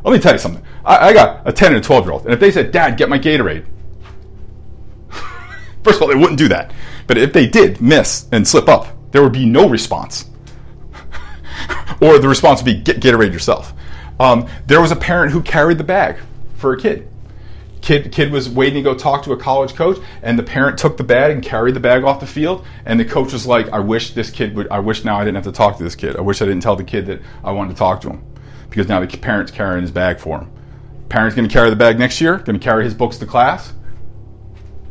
Let 0.04 0.12
me 0.12 0.18
tell 0.18 0.32
you 0.32 0.38
something. 0.38 0.64
I, 0.84 1.08
I 1.08 1.12
got 1.12 1.48
a 1.48 1.52
10 1.52 1.74
and 1.74 1.78
a 1.78 1.80
12 1.80 2.04
year 2.04 2.12
old, 2.12 2.24
and 2.24 2.32
if 2.32 2.40
they 2.40 2.50
said, 2.50 2.70
Dad, 2.70 2.96
get 2.96 3.08
my 3.08 3.18
Gatorade, 3.18 3.66
first 5.84 5.96
of 5.96 6.02
all, 6.02 6.08
they 6.08 6.14
wouldn't 6.14 6.38
do 6.38 6.48
that. 6.48 6.72
But 7.06 7.18
if 7.18 7.32
they 7.32 7.46
did 7.46 7.80
miss 7.80 8.26
and 8.32 8.46
slip 8.46 8.68
up, 8.68 8.88
there 9.12 9.22
would 9.22 9.32
be 9.32 9.46
no 9.46 9.68
response. 9.68 10.28
Or 12.00 12.18
the 12.18 12.28
response 12.28 12.62
would 12.62 12.66
be 12.66 12.80
get 12.80 13.00
Gatorade 13.00 13.32
yourself. 13.32 13.72
Um, 14.18 14.48
there 14.66 14.80
was 14.80 14.90
a 14.92 14.96
parent 14.96 15.32
who 15.32 15.42
carried 15.42 15.78
the 15.78 15.84
bag 15.84 16.16
for 16.56 16.72
a 16.72 16.80
kid. 16.80 17.08
Kid, 17.82 18.10
kid 18.10 18.32
was 18.32 18.48
waiting 18.48 18.74
to 18.74 18.82
go 18.82 18.94
talk 18.94 19.22
to 19.24 19.32
a 19.32 19.36
college 19.36 19.74
coach, 19.74 19.98
and 20.22 20.38
the 20.38 20.42
parent 20.42 20.78
took 20.78 20.96
the 20.96 21.04
bag 21.04 21.30
and 21.30 21.42
carried 21.42 21.74
the 21.74 21.80
bag 21.80 22.02
off 22.02 22.18
the 22.18 22.26
field. 22.26 22.66
And 22.84 22.98
the 22.98 23.04
coach 23.04 23.32
was 23.32 23.46
like, 23.46 23.68
"I 23.72 23.78
wish 23.78 24.12
this 24.12 24.30
kid 24.30 24.56
would. 24.56 24.68
I 24.70 24.80
wish 24.80 25.04
now 25.04 25.18
I 25.18 25.24
didn't 25.24 25.36
have 25.36 25.44
to 25.44 25.52
talk 25.52 25.76
to 25.76 25.84
this 25.84 25.94
kid. 25.94 26.16
I 26.16 26.22
wish 26.22 26.42
I 26.42 26.46
didn't 26.46 26.62
tell 26.62 26.74
the 26.74 26.84
kid 26.84 27.06
that 27.06 27.20
I 27.44 27.52
wanted 27.52 27.74
to 27.74 27.76
talk 27.78 28.00
to 28.00 28.10
him, 28.10 28.24
because 28.70 28.88
now 28.88 28.98
the 28.98 29.18
parent's 29.18 29.52
carrying 29.52 29.82
his 29.82 29.92
bag 29.92 30.18
for 30.18 30.40
him. 30.40 30.50
Parent's 31.08 31.36
going 31.36 31.48
to 31.48 31.52
carry 31.52 31.70
the 31.70 31.76
bag 31.76 31.98
next 31.98 32.20
year. 32.20 32.38
Going 32.38 32.58
to 32.58 32.64
carry 32.64 32.82
his 32.82 32.94
books 32.94 33.18
to 33.18 33.26
class. 33.26 33.72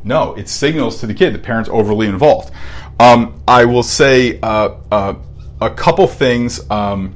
No, 0.06 0.36
it 0.36 0.48
signals 0.48 1.00
to 1.00 1.08
the 1.08 1.14
kid 1.14 1.34
the 1.34 1.40
parent's 1.40 1.70
overly 1.70 2.08
involved. 2.08 2.54
Um, 3.00 3.42
I 3.48 3.66
will 3.66 3.84
say 3.84 4.40
uh, 4.40 4.76
uh, 4.92 5.16
a 5.62 5.70
couple 5.70 6.08
things. 6.08 6.70
Um, 6.70 7.16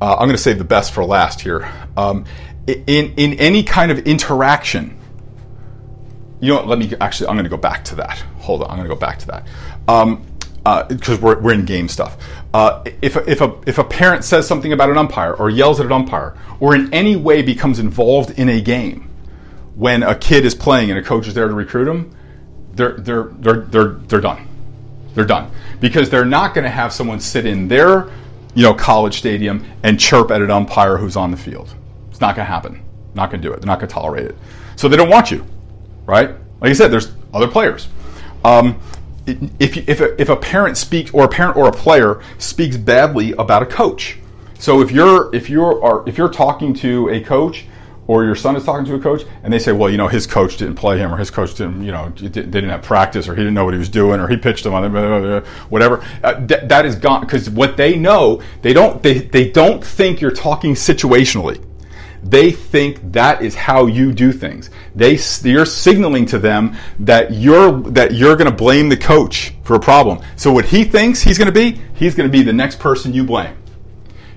uh, 0.00 0.14
I'm 0.14 0.26
going 0.26 0.36
to 0.36 0.38
save 0.38 0.58
the 0.58 0.64
best 0.64 0.92
for 0.92 1.04
last 1.04 1.40
here. 1.40 1.70
Um, 1.96 2.24
in 2.66 3.14
in 3.14 3.34
any 3.34 3.62
kind 3.62 3.90
of 3.90 4.00
interaction, 4.00 4.98
you 6.40 6.54
know, 6.54 6.64
let 6.64 6.78
me 6.78 6.92
actually. 7.00 7.28
I'm 7.28 7.34
going 7.34 7.44
to 7.44 7.50
go 7.50 7.56
back 7.56 7.84
to 7.86 7.96
that. 7.96 8.18
Hold 8.38 8.62
on, 8.62 8.70
I'm 8.70 8.76
going 8.76 8.88
to 8.88 8.94
go 8.94 9.00
back 9.00 9.18
to 9.20 9.26
that. 9.28 9.46
Um, 9.88 10.24
because 10.88 11.18
uh, 11.18 11.20
we're, 11.22 11.40
we're 11.40 11.54
in 11.54 11.64
game 11.64 11.88
stuff. 11.88 12.22
Uh, 12.52 12.82
if, 13.00 13.16
if, 13.28 13.40
a, 13.40 13.58
if 13.66 13.78
a 13.78 13.84
parent 13.84 14.24
says 14.24 14.46
something 14.46 14.72
about 14.72 14.90
an 14.90 14.98
umpire 14.98 15.32
or 15.32 15.48
yells 15.48 15.80
at 15.80 15.86
an 15.86 15.92
umpire 15.92 16.36
or 16.60 16.74
in 16.74 16.92
any 16.92 17.16
way 17.16 17.42
becomes 17.42 17.78
involved 17.78 18.38
in 18.38 18.48
a 18.48 18.60
game 18.60 19.08
when 19.76 20.02
a 20.02 20.14
kid 20.14 20.44
is 20.44 20.54
playing 20.54 20.90
and 20.90 20.98
a 20.98 21.02
coach 21.02 21.26
is 21.26 21.34
there 21.34 21.48
to 21.48 21.54
recruit 21.54 21.84
them, 21.84 22.14
they're, 22.74 22.96
they're, 22.96 23.24
they're, 23.24 23.60
they're, 23.60 23.88
they're 23.88 24.20
done. 24.20 24.47
They're 25.18 25.26
done. 25.26 25.50
Because 25.80 26.10
they're 26.10 26.24
not 26.24 26.54
going 26.54 26.62
to 26.62 26.70
have 26.70 26.92
someone 26.92 27.18
sit 27.18 27.44
in 27.44 27.66
their 27.66 28.08
you 28.54 28.62
know, 28.62 28.72
college 28.72 29.18
stadium 29.18 29.66
and 29.82 29.98
chirp 29.98 30.30
at 30.30 30.40
an 30.40 30.48
umpire 30.48 30.96
who's 30.96 31.16
on 31.16 31.32
the 31.32 31.36
field. 31.36 31.74
It's 32.08 32.20
not 32.20 32.36
going 32.36 32.46
to 32.46 32.52
happen. 32.52 32.84
Not 33.14 33.28
going 33.28 33.42
to 33.42 33.48
do 33.48 33.52
it. 33.52 33.60
They're 33.60 33.66
not 33.66 33.80
going 33.80 33.88
to 33.88 33.94
tolerate 33.94 34.26
it. 34.26 34.36
So 34.76 34.88
they 34.88 34.96
don't 34.96 35.08
want 35.08 35.32
you, 35.32 35.44
right? 36.06 36.28
Like 36.60 36.70
I 36.70 36.72
said, 36.72 36.92
there's 36.92 37.10
other 37.34 37.48
players. 37.48 37.88
Um, 38.44 38.78
if, 39.26 39.76
if, 39.88 40.00
a, 40.00 40.22
if 40.22 40.28
a 40.28 40.36
parent 40.36 40.76
speaks 40.76 41.10
or 41.10 41.24
a 41.24 41.28
parent 41.28 41.56
or 41.56 41.66
a 41.66 41.72
player 41.72 42.22
speaks 42.38 42.76
badly 42.76 43.32
about 43.32 43.64
a 43.64 43.66
coach, 43.66 44.18
so 44.60 44.82
if 44.82 44.92
you're 44.92 45.34
if 45.34 45.50
you're 45.50 45.82
are, 45.82 46.08
if 46.08 46.16
you're 46.16 46.30
talking 46.30 46.74
to 46.74 47.08
a 47.08 47.20
coach 47.20 47.66
or 48.08 48.24
your 48.24 48.34
son 48.34 48.56
is 48.56 48.64
talking 48.64 48.86
to 48.86 48.94
a 48.94 48.98
coach 48.98 49.22
and 49.44 49.52
they 49.52 49.58
say, 49.58 49.70
well, 49.70 49.88
you 49.88 49.98
know, 49.98 50.08
his 50.08 50.26
coach 50.26 50.56
didn't 50.56 50.74
play 50.74 50.98
him 50.98 51.12
or 51.12 51.18
his 51.18 51.30
coach 51.30 51.54
didn't, 51.54 51.84
you 51.84 51.92
know, 51.92 52.08
they 52.16 52.28
didn't 52.28 52.70
have 52.70 52.82
practice 52.82 53.28
or 53.28 53.34
he 53.34 53.42
didn't 53.42 53.54
know 53.54 53.66
what 53.66 53.74
he 53.74 53.78
was 53.78 53.90
doing 53.90 54.18
or 54.18 54.26
he 54.26 54.36
pitched 54.36 54.66
him 54.66 54.74
on 54.74 54.90
whatever. 55.68 56.04
Uh, 56.24 56.46
th- 56.46 56.62
that 56.64 56.86
is 56.86 56.96
gone 56.96 57.20
because 57.20 57.48
what 57.50 57.76
they 57.76 57.96
know, 57.96 58.42
they 58.62 58.72
don't 58.72 59.02
they, 59.02 59.18
they 59.18 59.50
don't 59.50 59.84
think 59.84 60.20
you're 60.20 60.30
talking 60.30 60.74
situationally. 60.74 61.62
They 62.22 62.50
think 62.50 63.12
that 63.12 63.42
is 63.42 63.54
how 63.54 63.86
you 63.86 64.12
do 64.12 64.32
things. 64.32 64.70
They 64.96 65.18
you're 65.42 65.66
signaling 65.66 66.26
to 66.26 66.38
them 66.38 66.76
that 67.00 67.32
you're 67.32 67.80
that 67.90 68.14
you're 68.14 68.36
going 68.36 68.50
to 68.50 68.56
blame 68.56 68.88
the 68.88 68.96
coach 68.96 69.54
for 69.62 69.76
a 69.76 69.80
problem. 69.80 70.20
So 70.36 70.50
what 70.50 70.64
he 70.64 70.82
thinks 70.82 71.22
he's 71.22 71.38
going 71.38 71.46
to 71.46 71.52
be, 71.52 71.80
he's 71.94 72.14
going 72.14 72.28
to 72.28 72.32
be 72.32 72.42
the 72.42 72.52
next 72.52 72.80
person 72.80 73.12
you 73.12 73.22
blame. 73.22 73.56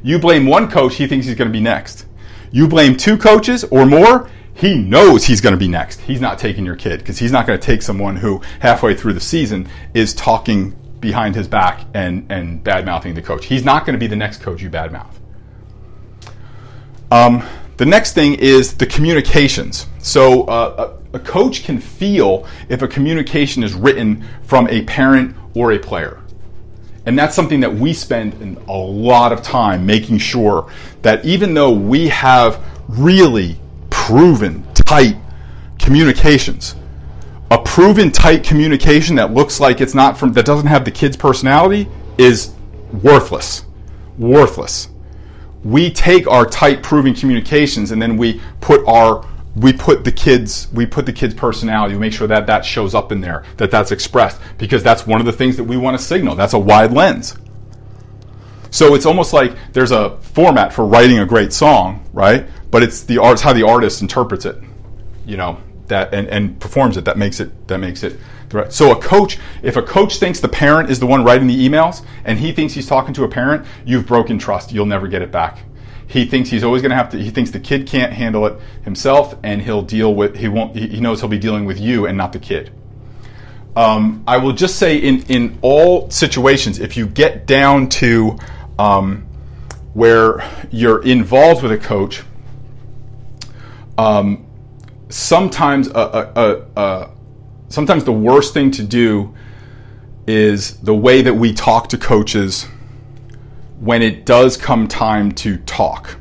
You 0.03 0.19
blame 0.19 0.45
one 0.45 0.69
coach, 0.69 0.95
he 0.95 1.07
thinks 1.07 1.25
he's 1.25 1.35
going 1.35 1.47
to 1.47 1.53
be 1.53 1.61
next. 1.61 2.05
You 2.51 2.67
blame 2.67 2.97
two 2.97 3.17
coaches 3.17 3.63
or 3.65 3.85
more, 3.85 4.29
he 4.53 4.77
knows 4.77 5.25
he's 5.25 5.41
going 5.41 5.53
to 5.53 5.59
be 5.59 5.67
next. 5.67 6.01
He's 6.01 6.21
not 6.21 6.37
taking 6.37 6.65
your 6.65 6.75
kid 6.75 6.99
because 6.99 7.17
he's 7.17 7.31
not 7.31 7.47
going 7.47 7.59
to 7.59 7.65
take 7.65 7.81
someone 7.81 8.17
who 8.17 8.41
halfway 8.59 8.93
through 8.93 9.13
the 9.13 9.21
season 9.21 9.67
is 9.93 10.13
talking 10.13 10.75
behind 10.99 11.35
his 11.35 11.47
back 11.47 11.85
and, 11.93 12.31
and 12.31 12.63
bad 12.63 12.85
mouthing 12.85 13.15
the 13.15 13.21
coach. 13.21 13.45
He's 13.45 13.65
not 13.65 13.85
going 13.85 13.93
to 13.93 13.99
be 13.99 14.07
the 14.07 14.15
next 14.15 14.41
coach 14.41 14.61
you 14.61 14.69
bad 14.69 14.91
mouth. 14.91 15.19
Um, 17.09 17.43
the 17.77 17.85
next 17.85 18.13
thing 18.13 18.35
is 18.35 18.75
the 18.75 18.85
communications. 18.85 19.87
So 19.99 20.43
uh, 20.43 20.95
a, 21.13 21.17
a 21.17 21.19
coach 21.19 21.63
can 21.63 21.79
feel 21.79 22.45
if 22.69 22.81
a 22.81 22.87
communication 22.87 23.63
is 23.63 23.73
written 23.73 24.23
from 24.43 24.67
a 24.69 24.83
parent 24.83 25.35
or 25.55 25.71
a 25.71 25.79
player. 25.79 26.20
And 27.05 27.17
that's 27.17 27.35
something 27.35 27.59
that 27.61 27.73
we 27.73 27.93
spend 27.93 28.57
a 28.67 28.77
lot 28.77 29.31
of 29.31 29.41
time 29.41 29.85
making 29.85 30.19
sure 30.19 30.71
that 31.01 31.25
even 31.25 31.53
though 31.53 31.71
we 31.71 32.07
have 32.09 32.63
really 32.87 33.59
proven 33.89 34.63
tight 34.73 35.17
communications, 35.79 36.75
a 37.49 37.57
proven 37.57 38.11
tight 38.11 38.43
communication 38.43 39.15
that 39.15 39.33
looks 39.33 39.59
like 39.59 39.81
it's 39.81 39.95
not 39.95 40.17
from, 40.17 40.31
that 40.33 40.45
doesn't 40.45 40.67
have 40.67 40.85
the 40.85 40.91
kid's 40.91 41.17
personality 41.17 41.87
is 42.17 42.53
worthless. 43.01 43.65
Worthless. 44.17 44.89
We 45.63 45.91
take 45.91 46.27
our 46.27 46.45
tight 46.45 46.83
proven 46.83 47.13
communications 47.13 47.91
and 47.91 48.01
then 48.01 48.15
we 48.15 48.41
put 48.61 48.85
our 48.87 49.27
we 49.55 49.73
put 49.73 50.03
the 50.03 50.11
kids 50.11 50.67
we 50.73 50.85
put 50.85 51.05
the 51.05 51.11
kids 51.11 51.33
personality 51.33 51.93
we 51.93 51.99
make 51.99 52.13
sure 52.13 52.27
that 52.27 52.47
that 52.47 52.63
shows 52.63 52.95
up 52.95 53.11
in 53.11 53.19
there 53.19 53.43
that 53.57 53.69
that's 53.69 53.91
expressed 53.91 54.39
because 54.57 54.81
that's 54.81 55.05
one 55.05 55.19
of 55.19 55.25
the 55.25 55.33
things 55.33 55.57
that 55.57 55.63
we 55.65 55.75
want 55.75 55.97
to 55.97 56.03
signal 56.03 56.35
that's 56.35 56.53
a 56.53 56.59
wide 56.59 56.93
lens. 56.93 57.37
So 58.69 58.95
it's 58.95 59.05
almost 59.05 59.33
like 59.33 59.53
there's 59.73 59.91
a 59.91 60.17
format 60.21 60.71
for 60.71 60.85
writing 60.85 61.19
a 61.19 61.25
great 61.25 61.51
song 61.51 62.07
right? 62.13 62.47
But 62.69 62.83
it's 62.83 63.03
the 63.03 63.17
arts 63.17 63.41
how 63.41 63.51
the 63.51 63.67
artist 63.67 64.01
interprets 64.01 64.45
it 64.45 64.57
you 65.25 65.37
know 65.37 65.57
that 65.87 66.13
and, 66.13 66.27
and 66.29 66.59
performs 66.59 66.97
it 66.97 67.05
that 67.05 67.17
makes 67.17 67.39
it 67.39 67.67
that 67.67 67.77
makes 67.77 68.03
it 68.03 68.17
so 68.69 68.91
a 68.91 69.01
coach 69.01 69.37
if 69.63 69.77
a 69.77 69.81
coach 69.81 70.17
thinks 70.17 70.41
the 70.41 70.47
parent 70.47 70.89
is 70.89 70.99
the 70.99 71.05
one 71.05 71.23
writing 71.23 71.47
the 71.47 71.69
emails 71.69 72.03
and 72.25 72.37
he 72.37 72.51
thinks 72.51 72.73
he's 72.73 72.87
talking 72.87 73.13
to 73.13 73.23
a 73.23 73.27
parent 73.27 73.65
you've 73.85 74.05
broken 74.05 74.37
trust 74.37 74.73
you'll 74.73 74.85
never 74.85 75.07
get 75.07 75.21
it 75.21 75.31
back 75.31 75.59
he 76.11 76.25
thinks 76.25 76.49
he's 76.49 76.63
always 76.63 76.81
going 76.81 76.89
to 76.89 76.95
have 76.95 77.09
to 77.09 77.17
he 77.17 77.29
thinks 77.29 77.51
the 77.51 77.59
kid 77.59 77.87
can't 77.87 78.11
handle 78.11 78.45
it 78.45 78.59
himself 78.83 79.33
and 79.43 79.61
he'll 79.61 79.81
deal 79.81 80.13
with 80.13 80.35
he 80.35 80.49
won't 80.49 80.75
he 80.75 80.99
knows 80.99 81.21
he'll 81.21 81.29
be 81.29 81.39
dealing 81.39 81.63
with 81.63 81.79
you 81.79 82.05
and 82.05 82.17
not 82.17 82.33
the 82.33 82.39
kid. 82.39 82.71
Um, 83.75 84.23
i 84.27 84.35
will 84.35 84.51
just 84.51 84.75
say 84.77 84.97
in 84.97 85.21
in 85.23 85.57
all 85.61 86.09
situations 86.09 86.79
if 86.79 86.97
you 86.97 87.07
get 87.07 87.47
down 87.47 87.87
to 87.89 88.37
um, 88.77 89.25
where 89.93 90.43
you're 90.69 91.01
involved 91.03 91.63
with 91.63 91.71
a 91.71 91.77
coach 91.77 92.23
um, 93.97 94.45
sometimes 95.07 95.87
a, 95.87 95.91
a, 96.35 96.81
a, 96.81 97.09
sometimes 97.69 98.03
the 98.03 98.11
worst 98.11 98.53
thing 98.53 98.71
to 98.71 98.83
do 98.83 99.33
is 100.27 100.77
the 100.77 100.93
way 100.93 101.21
that 101.21 101.33
we 101.33 101.53
talk 101.53 101.87
to 101.89 101.97
coaches 101.97 102.67
when 103.81 104.03
it 104.03 104.25
does 104.25 104.55
come 104.55 104.87
time 104.87 105.31
to 105.31 105.57
talk. 105.57 106.17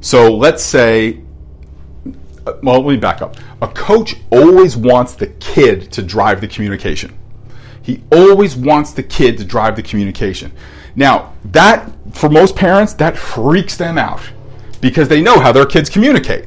So 0.00 0.36
let's 0.36 0.62
say, 0.62 1.20
well, 2.62 2.82
let 2.82 2.86
me 2.86 2.96
back 2.98 3.22
up. 3.22 3.36
A 3.62 3.68
coach 3.68 4.16
always 4.30 4.76
wants 4.76 5.14
the 5.14 5.28
kid 5.28 5.90
to 5.92 6.02
drive 6.02 6.42
the 6.42 6.46
communication. 6.46 7.18
He 7.82 8.02
always 8.12 8.54
wants 8.54 8.92
the 8.92 9.02
kid 9.02 9.38
to 9.38 9.44
drive 9.44 9.76
the 9.76 9.82
communication. 9.82 10.52
Now, 10.94 11.32
that, 11.46 11.90
for 12.12 12.28
most 12.28 12.54
parents, 12.54 12.92
that 12.94 13.16
freaks 13.16 13.78
them 13.78 13.96
out 13.96 14.20
because 14.82 15.08
they 15.08 15.22
know 15.22 15.40
how 15.40 15.52
their 15.52 15.66
kids 15.66 15.88
communicate. 15.88 16.46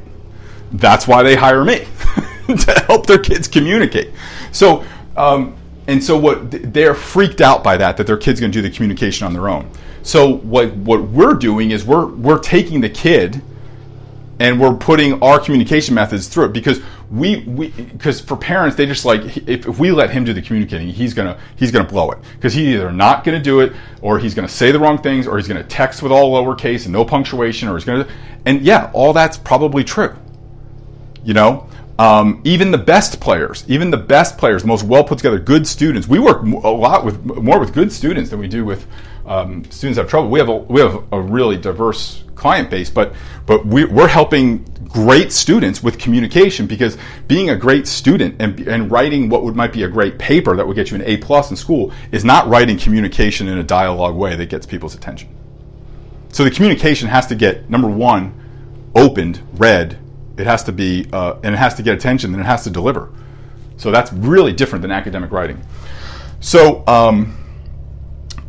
That's 0.70 1.08
why 1.08 1.24
they 1.24 1.34
hire 1.34 1.64
me 1.64 1.78
to 2.46 2.84
help 2.86 3.06
their 3.06 3.18
kids 3.18 3.48
communicate. 3.48 4.10
So, 4.52 4.84
um, 5.16 5.56
and 5.88 6.02
so 6.02 6.16
what 6.16 6.72
they're 6.72 6.94
freaked 6.94 7.40
out 7.40 7.64
by 7.64 7.76
that, 7.76 7.96
that 7.96 8.06
their 8.06 8.16
kid's 8.16 8.38
going 8.38 8.52
to 8.52 8.62
do 8.62 8.62
the 8.62 8.74
communication 8.74 9.26
on 9.26 9.32
their 9.32 9.48
own. 9.48 9.68
So 10.02 10.36
what 10.36 10.74
what 10.74 11.02
we're 11.02 11.34
doing 11.34 11.70
is 11.70 11.84
we're 11.84 12.06
we're 12.06 12.38
taking 12.38 12.80
the 12.80 12.90
kid 12.90 13.42
and 14.38 14.60
we're 14.60 14.74
putting 14.74 15.22
our 15.22 15.38
communication 15.38 15.94
methods 15.94 16.26
through 16.26 16.46
it 16.46 16.52
because 16.52 16.80
we 17.10 17.40
we 17.40 17.68
because 17.68 18.20
for 18.20 18.36
parents 18.36 18.74
they 18.74 18.86
just 18.86 19.04
like 19.04 19.20
if, 19.46 19.68
if 19.68 19.78
we 19.78 19.92
let 19.92 20.10
him 20.10 20.24
do 20.24 20.32
the 20.32 20.42
communicating 20.42 20.88
he's 20.88 21.14
gonna 21.14 21.38
he's 21.56 21.70
gonna 21.70 21.88
blow 21.88 22.10
it 22.10 22.18
because 22.34 22.54
he's 22.54 22.66
either 22.68 22.90
not 22.90 23.22
gonna 23.22 23.40
do 23.40 23.60
it 23.60 23.72
or 24.00 24.18
he's 24.18 24.34
gonna 24.34 24.48
say 24.48 24.72
the 24.72 24.78
wrong 24.78 24.98
things 24.98 25.26
or 25.26 25.36
he's 25.36 25.46
gonna 25.46 25.62
text 25.62 26.02
with 26.02 26.10
all 26.10 26.32
lowercase 26.32 26.84
and 26.84 26.92
no 26.92 27.04
punctuation 27.04 27.68
or 27.68 27.74
he's 27.74 27.84
gonna 27.84 28.08
and 28.46 28.62
yeah 28.62 28.90
all 28.94 29.12
that's 29.12 29.36
probably 29.36 29.84
true 29.84 30.16
you 31.22 31.34
know 31.34 31.68
um, 31.98 32.40
even 32.42 32.72
the 32.72 32.78
best 32.78 33.20
players, 33.20 33.64
even 33.68 33.90
the 33.90 33.96
best 33.96 34.36
players, 34.36 34.62
the 34.62 34.68
most 34.68 34.82
well 34.82 35.04
put 35.04 35.18
together, 35.18 35.38
good 35.38 35.66
students. 35.66 36.08
We 36.08 36.18
work 36.18 36.42
a 36.42 36.68
lot 36.68 37.04
with 37.04 37.22
more 37.24 37.60
with 37.60 37.72
good 37.72 37.92
students 37.92 38.30
than 38.30 38.40
we 38.40 38.48
do 38.48 38.64
with 38.64 38.86
um, 39.26 39.64
students 39.70 39.98
have 39.98 40.08
trouble. 40.08 40.28
We 40.30 40.38
have 40.38 40.48
a, 40.48 40.56
we 40.56 40.80
have 40.80 41.04
a 41.12 41.20
really 41.20 41.56
diverse 41.56 42.24
client 42.34 42.70
base, 42.70 42.90
but 42.90 43.14
but 43.46 43.64
we, 43.64 43.84
are 43.84 44.08
helping 44.08 44.64
great 44.88 45.32
students 45.32 45.82
with 45.82 45.98
communication 45.98 46.66
because 46.66 46.98
being 47.28 47.50
a 47.50 47.56
great 47.56 47.86
student 47.86 48.36
and, 48.40 48.58
and 48.68 48.90
writing 48.90 49.28
what 49.28 49.42
would 49.42 49.56
might 49.56 49.72
be 49.72 49.84
a 49.84 49.88
great 49.88 50.18
paper 50.18 50.56
that 50.56 50.66
would 50.66 50.74
get 50.74 50.90
you 50.90 50.96
an 50.96 51.02
A 51.02 51.16
plus 51.18 51.50
in 51.50 51.56
school 51.56 51.92
is 52.10 52.24
not 52.24 52.46
writing 52.48 52.76
communication 52.76 53.48
in 53.48 53.58
a 53.58 53.62
dialogue 53.62 54.14
way 54.16 54.36
that 54.36 54.48
gets 54.48 54.66
people's 54.66 54.94
attention. 54.94 55.28
So 56.30 56.44
the 56.44 56.50
communication 56.50 57.08
has 57.08 57.26
to 57.28 57.34
get 57.34 57.70
number 57.70 57.88
one 57.88 58.34
opened, 58.94 59.40
read. 59.54 59.98
It 60.36 60.46
has 60.46 60.64
to 60.64 60.72
be 60.72 61.06
uh, 61.12 61.36
and 61.42 61.54
it 61.54 61.58
has 61.58 61.74
to 61.74 61.82
get 61.82 61.94
attention, 61.94 62.32
and 62.32 62.42
it 62.42 62.46
has 62.46 62.64
to 62.64 62.70
deliver. 62.70 63.12
So 63.76 63.90
that's 63.90 64.12
really 64.12 64.52
different 64.52 64.82
than 64.82 64.90
academic 64.90 65.30
writing. 65.30 65.62
So. 66.40 66.82
Um, 66.88 67.38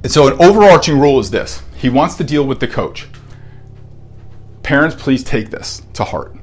and 0.04 0.12
so, 0.12 0.28
an 0.28 0.34
overarching 0.42 1.00
rule 1.00 1.20
is 1.20 1.32
this 1.32 1.64
he 1.76 1.90
wants 1.90 2.16
to 2.16 2.24
deal 2.26 2.46
with 2.46 2.60
the 2.60 2.68
coach. 2.68 3.08
Parents, 4.62 4.96
please 4.96 5.24
take 5.24 5.50
this 5.50 5.82
to 5.94 6.04
heart. 6.04 6.36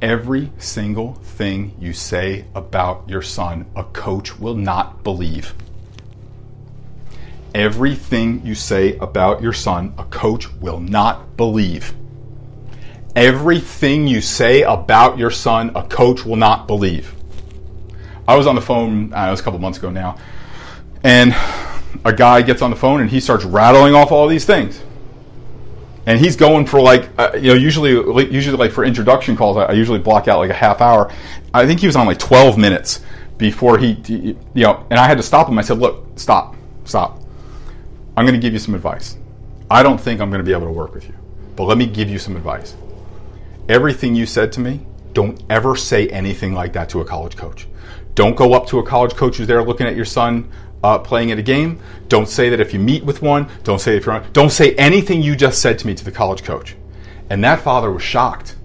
Every 0.00 0.52
single 0.58 1.14
thing 1.14 1.74
you 1.80 1.92
say 1.92 2.44
about 2.54 3.08
your 3.08 3.22
son, 3.22 3.66
a 3.74 3.84
coach 3.84 4.38
will 4.38 4.54
not 4.54 5.02
believe. 5.02 5.54
Everything 7.54 8.44
you 8.44 8.54
say 8.54 8.96
about 8.98 9.42
your 9.42 9.54
son, 9.54 9.94
a 9.98 10.04
coach 10.04 10.52
will 10.54 10.78
not 10.78 11.36
believe. 11.36 11.94
Everything 13.16 14.06
you 14.06 14.20
say 14.20 14.62
about 14.62 15.18
your 15.18 15.30
son, 15.30 15.72
a 15.74 15.82
coach 15.82 16.24
will 16.24 16.36
not 16.36 16.66
believe. 16.66 17.14
I 18.28 18.36
was 18.36 18.46
on 18.46 18.54
the 18.54 18.60
phone, 18.60 19.12
uh, 19.14 19.26
it 19.26 19.30
was 19.30 19.40
a 19.40 19.42
couple 19.42 19.58
months 19.58 19.78
ago 19.78 19.90
now, 19.90 20.18
and 21.02 21.34
a 22.04 22.12
guy 22.12 22.42
gets 22.42 22.62
on 22.62 22.70
the 22.70 22.76
phone 22.76 23.00
and 23.00 23.10
he 23.10 23.20
starts 23.20 23.44
rattling 23.44 23.94
off 23.94 24.12
all 24.12 24.26
these 24.28 24.44
things. 24.44 24.82
And 26.06 26.18
he's 26.18 26.36
going 26.36 26.64
for 26.64 26.80
like, 26.80 27.10
uh, 27.18 27.32
you 27.34 27.48
know, 27.48 27.54
usually, 27.54 27.90
usually 28.32 28.56
like 28.56 28.72
for 28.72 28.84
introduction 28.84 29.36
calls, 29.36 29.58
I, 29.58 29.64
I, 29.64 29.72
usually 29.72 29.98
block 29.98 30.26
out 30.26 30.38
like 30.38 30.48
a 30.48 30.54
half 30.54 30.80
hour. 30.80 31.12
I 31.52 31.66
think 31.66 31.80
he 31.80 31.86
was 31.86 31.96
on 31.96 32.06
like 32.06 32.18
12 32.18 32.56
minutes 32.56 33.00
before 33.36 33.76
he, 33.76 33.92
you 34.08 34.36
know, 34.54 34.86
and 34.90 34.98
I 34.98 35.06
had 35.06 35.18
to 35.18 35.22
stop 35.22 35.48
him. 35.48 35.58
I 35.58 35.62
said, 35.62 35.78
look, 35.78 36.06
stop, 36.16 36.56
stop. 36.84 37.20
I'm 38.16 38.24
going 38.24 38.34
to 38.34 38.40
give 38.40 38.54
you 38.54 38.58
some 38.58 38.74
advice. 38.74 39.18
I 39.70 39.82
don't 39.82 40.00
think 40.00 40.20
I'm 40.20 40.30
going 40.30 40.40
to 40.40 40.46
be 40.46 40.52
able 40.52 40.66
to 40.66 40.72
work 40.72 40.94
with 40.94 41.06
you, 41.06 41.14
but 41.56 41.64
let 41.64 41.76
me 41.76 41.86
give 41.86 42.08
you 42.08 42.18
some 42.18 42.36
advice. 42.36 42.74
Everything 43.68 44.14
you 44.14 44.24
said 44.24 44.50
to 44.52 44.60
me, 44.60 44.80
don't 45.12 45.42
ever 45.50 45.76
say 45.76 46.08
anything 46.08 46.54
like 46.54 46.72
that 46.72 46.88
to 46.90 47.00
a 47.00 47.04
college 47.04 47.36
coach. 47.36 47.68
Don't 48.14 48.34
go 48.34 48.54
up 48.54 48.66
to 48.68 48.78
a 48.78 48.82
college 48.82 49.14
coach 49.14 49.36
who's 49.36 49.46
there 49.46 49.62
looking 49.62 49.86
at 49.86 49.94
your 49.94 50.04
son 50.04 50.50
uh, 50.82 50.98
playing 50.98 51.30
at 51.30 51.38
a 51.38 51.42
game. 51.42 51.80
Don't 52.08 52.28
say 52.28 52.48
that 52.50 52.60
if 52.60 52.72
you 52.72 52.80
meet 52.80 53.04
with 53.04 53.22
one. 53.22 53.48
Don't 53.64 53.80
say 53.80 53.96
if 53.96 54.06
you're 54.06 54.14
on. 54.14 54.32
Don't 54.32 54.50
say 54.50 54.74
anything 54.76 55.22
you 55.22 55.36
just 55.36 55.60
said 55.60 55.78
to 55.80 55.86
me 55.86 55.94
to 55.94 56.04
the 56.04 56.12
college 56.12 56.44
coach. 56.44 56.76
And 57.30 57.42
that 57.44 57.60
father 57.60 57.90
was 57.90 58.02
shocked 58.02 58.56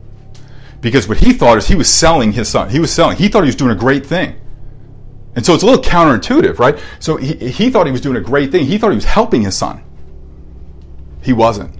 because 0.81 1.07
what 1.07 1.17
he 1.17 1.33
thought 1.33 1.57
is 1.57 1.67
he 1.67 1.75
was 1.75 1.89
selling 1.89 2.33
his 2.33 2.49
son. 2.49 2.69
He 2.69 2.79
was 2.79 2.91
selling. 2.91 3.17
He 3.17 3.27
thought 3.27 3.43
he 3.43 3.47
was 3.47 3.55
doing 3.55 3.71
a 3.71 3.75
great 3.75 4.05
thing. 4.05 4.39
And 5.35 5.45
so 5.45 5.53
it's 5.53 5.63
a 5.63 5.65
little 5.65 5.83
counterintuitive, 5.83 6.59
right? 6.59 6.77
So 6.99 7.17
he, 7.17 7.33
he 7.35 7.69
thought 7.71 7.85
he 7.85 7.91
was 7.91 8.01
doing 8.01 8.17
a 8.17 8.21
great 8.21 8.51
thing. 8.51 8.65
He 8.65 8.77
thought 8.77 8.89
he 8.89 8.95
was 8.95 9.05
helping 9.05 9.41
his 9.41 9.57
son. 9.57 9.83
He 11.23 11.33
wasn't. 11.33 11.73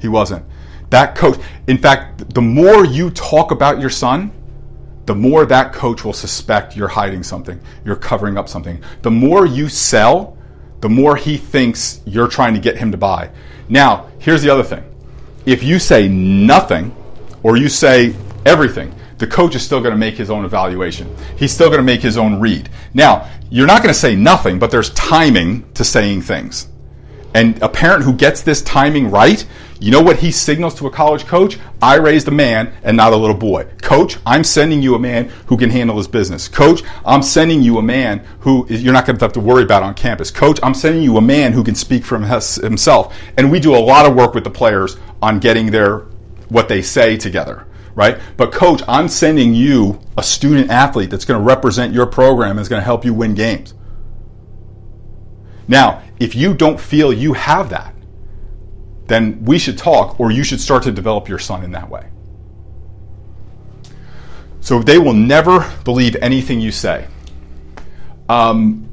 He 0.00 0.08
wasn't. 0.08 0.44
That 0.90 1.14
coach, 1.14 1.38
in 1.66 1.78
fact, 1.78 2.34
the 2.34 2.40
more 2.40 2.84
you 2.84 3.10
talk 3.10 3.50
about 3.50 3.80
your 3.80 3.90
son, 3.90 4.32
the 5.06 5.14
more 5.14 5.44
that 5.46 5.72
coach 5.72 6.04
will 6.04 6.12
suspect 6.12 6.76
you're 6.76 6.88
hiding 6.88 7.22
something, 7.22 7.60
you're 7.84 7.96
covering 7.96 8.38
up 8.38 8.48
something. 8.48 8.82
The 9.02 9.10
more 9.10 9.46
you 9.46 9.68
sell, 9.68 10.36
the 10.80 10.88
more 10.88 11.16
he 11.16 11.36
thinks 11.36 12.00
you're 12.06 12.28
trying 12.28 12.54
to 12.54 12.60
get 12.60 12.76
him 12.76 12.92
to 12.92 12.98
buy. 12.98 13.30
Now, 13.68 14.10
here's 14.18 14.42
the 14.42 14.50
other 14.50 14.62
thing. 14.62 14.84
If 15.46 15.62
you 15.62 15.78
say 15.78 16.08
nothing 16.08 16.94
or 17.42 17.56
you 17.56 17.68
say 17.68 18.14
everything, 18.44 18.94
the 19.18 19.26
coach 19.26 19.54
is 19.54 19.62
still 19.62 19.80
going 19.80 19.92
to 19.92 19.98
make 19.98 20.14
his 20.14 20.30
own 20.30 20.44
evaluation. 20.44 21.14
He's 21.36 21.52
still 21.52 21.68
going 21.68 21.78
to 21.78 21.84
make 21.84 22.00
his 22.00 22.18
own 22.18 22.40
read. 22.40 22.68
Now, 22.94 23.30
you're 23.50 23.66
not 23.66 23.82
going 23.82 23.92
to 23.92 23.98
say 23.98 24.16
nothing, 24.16 24.58
but 24.58 24.70
there's 24.70 24.90
timing 24.90 25.70
to 25.74 25.84
saying 25.84 26.22
things. 26.22 26.68
And 27.34 27.62
a 27.62 27.68
parent 27.68 28.04
who 28.04 28.12
gets 28.12 28.42
this 28.42 28.60
timing 28.62 29.10
right, 29.10 29.44
you 29.80 29.90
know 29.90 30.02
what 30.02 30.18
he 30.18 30.30
signals 30.30 30.74
to 30.76 30.86
a 30.86 30.90
college 30.90 31.26
coach? 31.26 31.58
I 31.80 31.96
raised 31.96 32.28
a 32.28 32.30
man 32.30 32.72
and 32.82 32.96
not 32.96 33.12
a 33.12 33.16
little 33.16 33.36
boy. 33.36 33.64
Coach, 33.80 34.18
I'm 34.26 34.44
sending 34.44 34.82
you 34.82 34.94
a 34.94 34.98
man 34.98 35.28
who 35.46 35.56
can 35.56 35.70
handle 35.70 35.96
his 35.96 36.06
business. 36.06 36.46
Coach, 36.46 36.82
I'm 37.04 37.22
sending 37.22 37.62
you 37.62 37.78
a 37.78 37.82
man 37.82 38.24
who 38.40 38.66
you're 38.68 38.92
not 38.92 39.06
going 39.06 39.16
to 39.16 39.24
have 39.24 39.32
to 39.32 39.40
worry 39.40 39.64
about 39.64 39.82
on 39.82 39.94
campus. 39.94 40.30
Coach, 40.30 40.60
I'm 40.62 40.74
sending 40.74 41.02
you 41.02 41.16
a 41.16 41.22
man 41.22 41.52
who 41.52 41.64
can 41.64 41.74
speak 41.74 42.04
for 42.04 42.18
himself. 42.18 43.16
And 43.36 43.50
we 43.50 43.60
do 43.60 43.74
a 43.74 43.78
lot 43.78 44.06
of 44.06 44.14
work 44.14 44.34
with 44.34 44.44
the 44.44 44.50
players 44.50 44.96
on 45.20 45.40
getting 45.40 45.70
their 45.70 46.00
what 46.48 46.68
they 46.68 46.82
say 46.82 47.16
together 47.16 47.66
right? 47.94 48.18
But 48.36 48.52
coach, 48.52 48.82
I'm 48.88 49.08
sending 49.08 49.54
you 49.54 50.00
a 50.16 50.22
student 50.22 50.70
athlete 50.70 51.10
that's 51.10 51.24
going 51.24 51.38
to 51.38 51.44
represent 51.44 51.92
your 51.92 52.06
program 52.06 52.52
and 52.52 52.60
is 52.60 52.68
going 52.68 52.80
to 52.80 52.84
help 52.84 53.04
you 53.04 53.12
win 53.14 53.34
games. 53.34 53.74
Now, 55.68 56.02
if 56.22 56.36
you 56.36 56.54
don't 56.54 56.78
feel 56.78 57.12
you 57.12 57.32
have 57.32 57.70
that, 57.70 57.92
then 59.08 59.44
we 59.44 59.58
should 59.58 59.76
talk 59.76 60.20
or 60.20 60.30
you 60.30 60.44
should 60.44 60.60
start 60.60 60.84
to 60.84 60.92
develop 60.92 61.28
your 61.28 61.40
son 61.40 61.64
in 61.64 61.72
that 61.72 61.90
way. 61.90 62.08
So 64.60 64.80
they 64.80 64.98
will 64.98 65.14
never 65.14 65.68
believe 65.84 66.14
anything 66.22 66.60
you 66.60 66.70
say. 66.70 67.08
Um, 68.28 68.88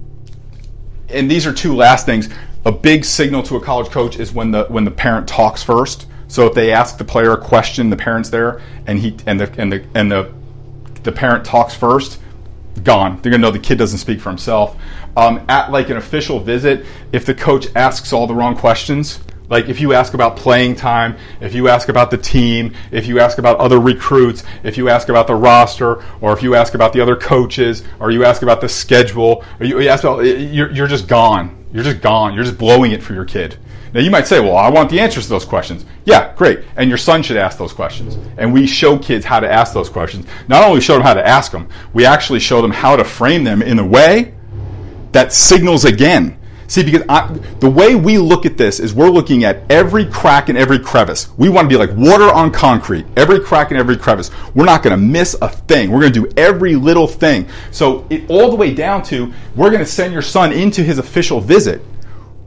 and 1.07 1.29
these 1.29 1.45
are 1.45 1.53
two 1.53 1.75
last 1.75 2.07
things. 2.07 2.29
A 2.65 2.71
big 2.71 3.05
signal 3.05 3.43
to 3.43 3.57
a 3.57 3.61
college 3.61 3.91
coach 3.91 4.19
is 4.19 4.33
when 4.33 4.49
the 4.49 4.65
when 4.65 4.83
the 4.83 4.91
parent 4.91 5.27
talks 5.27 5.61
first. 5.61 6.07
So 6.27 6.47
if 6.47 6.55
they 6.55 6.71
ask 6.71 6.97
the 6.97 7.05
player 7.05 7.33
a 7.33 7.37
question, 7.37 7.91
the 7.91 7.95
parent's 7.95 8.31
there, 8.31 8.61
and 8.87 8.97
he 8.97 9.15
and 9.27 9.39
the 9.39 9.61
and 9.61 9.71
the 9.71 9.85
and 9.93 10.11
the 10.11 10.33
the 11.03 11.11
parent 11.11 11.45
talks 11.45 11.75
first, 11.75 12.19
gone. 12.83 13.19
They're 13.21 13.31
gonna 13.31 13.41
know 13.41 13.51
the 13.51 13.59
kid 13.59 13.77
doesn't 13.77 13.99
speak 13.99 14.19
for 14.19 14.29
himself. 14.29 14.75
Um, 15.17 15.45
at 15.49 15.71
like 15.71 15.89
an 15.89 15.97
official 15.97 16.39
visit, 16.39 16.85
if 17.11 17.25
the 17.25 17.33
coach 17.33 17.67
asks 17.75 18.13
all 18.13 18.27
the 18.27 18.35
wrong 18.35 18.55
questions, 18.55 19.19
like 19.49 19.67
if 19.67 19.81
you 19.81 19.93
ask 19.93 20.13
about 20.13 20.37
playing 20.37 20.75
time, 20.75 21.17
if 21.41 21.55
you 21.55 21.67
ask 21.67 21.89
about 21.89 22.11
the 22.11 22.17
team, 22.17 22.75
if 22.91 23.07
you 23.07 23.19
ask 23.19 23.39
about 23.39 23.57
other 23.57 23.79
recruits, 23.79 24.43
if 24.63 24.77
you 24.77 24.89
ask 24.89 25.09
about 25.09 25.25
the 25.27 25.35
roster, 25.35 26.03
or 26.21 26.33
if 26.33 26.43
you 26.43 26.55
ask 26.55 26.75
about 26.75 26.93
the 26.93 27.01
other 27.01 27.15
coaches, 27.15 27.83
or 27.99 28.11
you 28.11 28.23
ask 28.23 28.43
about 28.43 28.61
the 28.61 28.69
schedule, 28.69 29.43
or 29.59 29.65
you, 29.65 29.79
you 29.79 29.89
ask 29.89 30.03
about, 30.03 30.19
you're, 30.19 30.71
you're 30.71 30.87
just 30.87 31.07
gone. 31.07 31.65
You're 31.73 31.83
just 31.83 32.01
gone. 32.01 32.33
You're 32.35 32.43
just 32.43 32.57
blowing 32.57 32.91
it 32.91 33.01
for 33.01 33.13
your 33.13 33.25
kid. 33.25 33.57
Now 33.93 34.01
you 34.01 34.11
might 34.11 34.27
say, 34.27 34.39
well, 34.39 34.55
I 34.55 34.69
want 34.69 34.89
the 34.89 34.99
answers 34.99 35.25
to 35.25 35.29
those 35.29 35.45
questions. 35.45 35.85
Yeah, 36.05 36.33
great. 36.35 36.59
And 36.75 36.89
your 36.89 36.97
son 36.97 37.23
should 37.23 37.37
ask 37.37 37.57
those 37.57 37.73
questions. 37.73 38.17
And 38.37 38.53
we 38.53 38.67
show 38.67 38.97
kids 38.97 39.25
how 39.25 39.39
to 39.39 39.51
ask 39.51 39.73
those 39.73 39.89
questions. 39.89 40.25
Not 40.47 40.63
only 40.63 40.81
show 40.81 40.93
them 40.93 41.03
how 41.03 41.13
to 41.13 41.25
ask 41.25 41.51
them, 41.51 41.67
we 41.93 42.05
actually 42.05 42.39
show 42.39 42.61
them 42.61 42.71
how 42.71 42.95
to 42.95 43.03
frame 43.03 43.43
them 43.43 43.61
in 43.61 43.79
a 43.79 43.85
way 43.85 44.33
that 45.11 45.33
signals 45.33 45.85
again. 45.85 46.37
See, 46.67 46.83
because 46.83 47.01
I, 47.09 47.25
the 47.59 47.69
way 47.69 47.95
we 47.95 48.19
look 48.19 48.45
at 48.45 48.55
this 48.55 48.79
is 48.79 48.93
we're 48.93 49.09
looking 49.09 49.43
at 49.43 49.63
every 49.71 50.05
crack 50.05 50.49
and 50.49 50.57
every 50.57 50.77
crevice. 50.77 51.27
We 51.35 51.49
want 51.49 51.65
to 51.65 51.69
be 51.69 51.83
like 51.83 51.97
water 51.97 52.31
on 52.31 52.51
concrete, 52.51 53.07
every 53.17 53.39
crack 53.39 53.71
and 53.71 53.79
every 53.79 53.97
crevice. 53.97 54.29
We're 54.53 54.65
not 54.65 54.83
going 54.83 54.91
to 54.91 55.03
miss 55.03 55.35
a 55.41 55.49
thing. 55.49 55.89
We're 55.89 56.01
going 56.01 56.13
to 56.13 56.25
do 56.25 56.31
every 56.37 56.75
little 56.75 57.07
thing. 57.07 57.49
So, 57.71 58.05
it, 58.11 58.29
all 58.29 58.51
the 58.51 58.55
way 58.55 58.71
down 58.71 59.01
to 59.05 59.33
we're 59.55 59.71
going 59.71 59.83
to 59.83 59.85
send 59.85 60.13
your 60.13 60.21
son 60.21 60.53
into 60.53 60.83
his 60.83 60.99
official 60.99 61.41
visit 61.41 61.81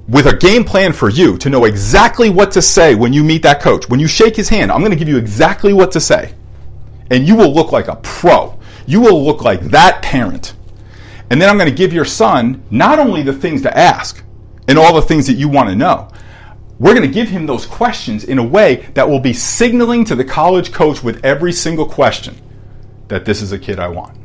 with 0.09 0.27
a 0.27 0.37
game 0.37 0.65
plan 0.65 0.93
for 0.93 1.09
you 1.09 1.39
to 1.39 1.49
know 1.49 1.65
exactly 1.65 2.29
what 2.29 2.51
to 2.53 2.63
say 2.63 2.95
when 2.95 3.13
you 3.13 3.23
meet 3.23 3.43
that 3.43 3.61
coach. 3.61 3.89
When 3.89 4.01
you 4.01 4.09
shake 4.09 4.37
his 4.37 4.49
hand, 4.49 4.73
I'm 4.73 4.81
going 4.81 4.91
to 4.91 4.97
give 4.97 5.09
you 5.09 5.17
exactly 5.17 5.73
what 5.73 5.93
to 5.93 6.01
say. 6.01 6.35
And 7.11 7.27
you 7.27 7.37
will 7.37 7.53
look 7.53 7.73
like 7.73 7.89
a 7.89 7.97
pro. 7.97 8.59
You 8.87 9.01
will 9.01 9.25
look 9.25 9.43
like 9.43 9.61
that 9.71 10.03
parent. 10.03 10.55
And 11.31 11.41
then 11.41 11.49
I'm 11.49 11.57
going 11.57 11.71
to 11.71 11.77
give 11.77 11.93
your 11.93 12.05
son 12.05 12.63
not 12.71 12.99
only 12.99 13.23
the 13.23 13.33
things 13.33 13.63
to 13.63 13.77
ask 13.77 14.23
and 14.69 14.79
all 14.79 14.95
the 14.95 15.03
things 15.03 15.27
that 15.29 15.35
you 15.35 15.49
want 15.49 15.69
to 15.69 15.77
know, 15.77 16.09
we're 16.79 16.95
going 16.95 17.07
to 17.07 17.15
give 17.15 17.29
him 17.29 17.47
those 17.47 17.65
questions 17.65 18.25
in 18.25 18.39
a 18.39 18.43
way 18.43 18.89
that 18.95 19.09
will 19.09 19.21
be 19.21 19.33
signaling 19.33 20.05
to 20.07 20.17
the 20.17 20.25
college 20.25 20.73
coach 20.73 21.03
with 21.03 21.25
every 21.25 21.53
single 21.53 21.87
question 21.87 22.37
that 23.09 23.25
this 23.25 23.41
is 23.41 23.53
a 23.53 23.59
kid 23.59 23.79
I 23.79 23.89
want. 23.89 24.17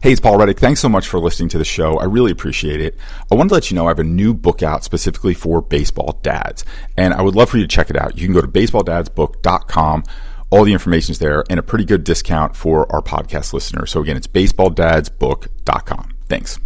Hey, 0.00 0.12
it's 0.12 0.20
Paul 0.20 0.38
Reddick. 0.38 0.60
Thanks 0.60 0.78
so 0.78 0.88
much 0.88 1.08
for 1.08 1.18
listening 1.18 1.48
to 1.50 1.58
the 1.58 1.64
show. 1.64 1.98
I 1.98 2.04
really 2.04 2.30
appreciate 2.30 2.80
it. 2.80 2.96
I 3.32 3.34
wanted 3.34 3.48
to 3.48 3.54
let 3.54 3.70
you 3.70 3.74
know 3.74 3.86
I 3.86 3.88
have 3.88 3.98
a 3.98 4.04
new 4.04 4.32
book 4.32 4.62
out 4.62 4.84
specifically 4.84 5.34
for 5.34 5.60
baseball 5.60 6.20
dads, 6.22 6.64
and 6.96 7.12
I 7.12 7.20
would 7.22 7.34
love 7.34 7.50
for 7.50 7.56
you 7.56 7.64
to 7.64 7.68
check 7.68 7.90
it 7.90 7.96
out. 7.96 8.16
You 8.16 8.24
can 8.26 8.34
go 8.34 8.40
to 8.40 8.46
baseballdadsbook.com. 8.46 10.04
All 10.50 10.64
the 10.64 10.72
information 10.72 11.12
is 11.12 11.18
there 11.18 11.42
and 11.50 11.58
a 11.58 11.64
pretty 11.64 11.84
good 11.84 12.04
discount 12.04 12.54
for 12.54 12.90
our 12.92 13.02
podcast 13.02 13.52
listeners. 13.52 13.90
So 13.90 14.00
again, 14.00 14.16
it's 14.16 14.28
baseballdadsbook.com. 14.28 16.10
Thanks. 16.28 16.60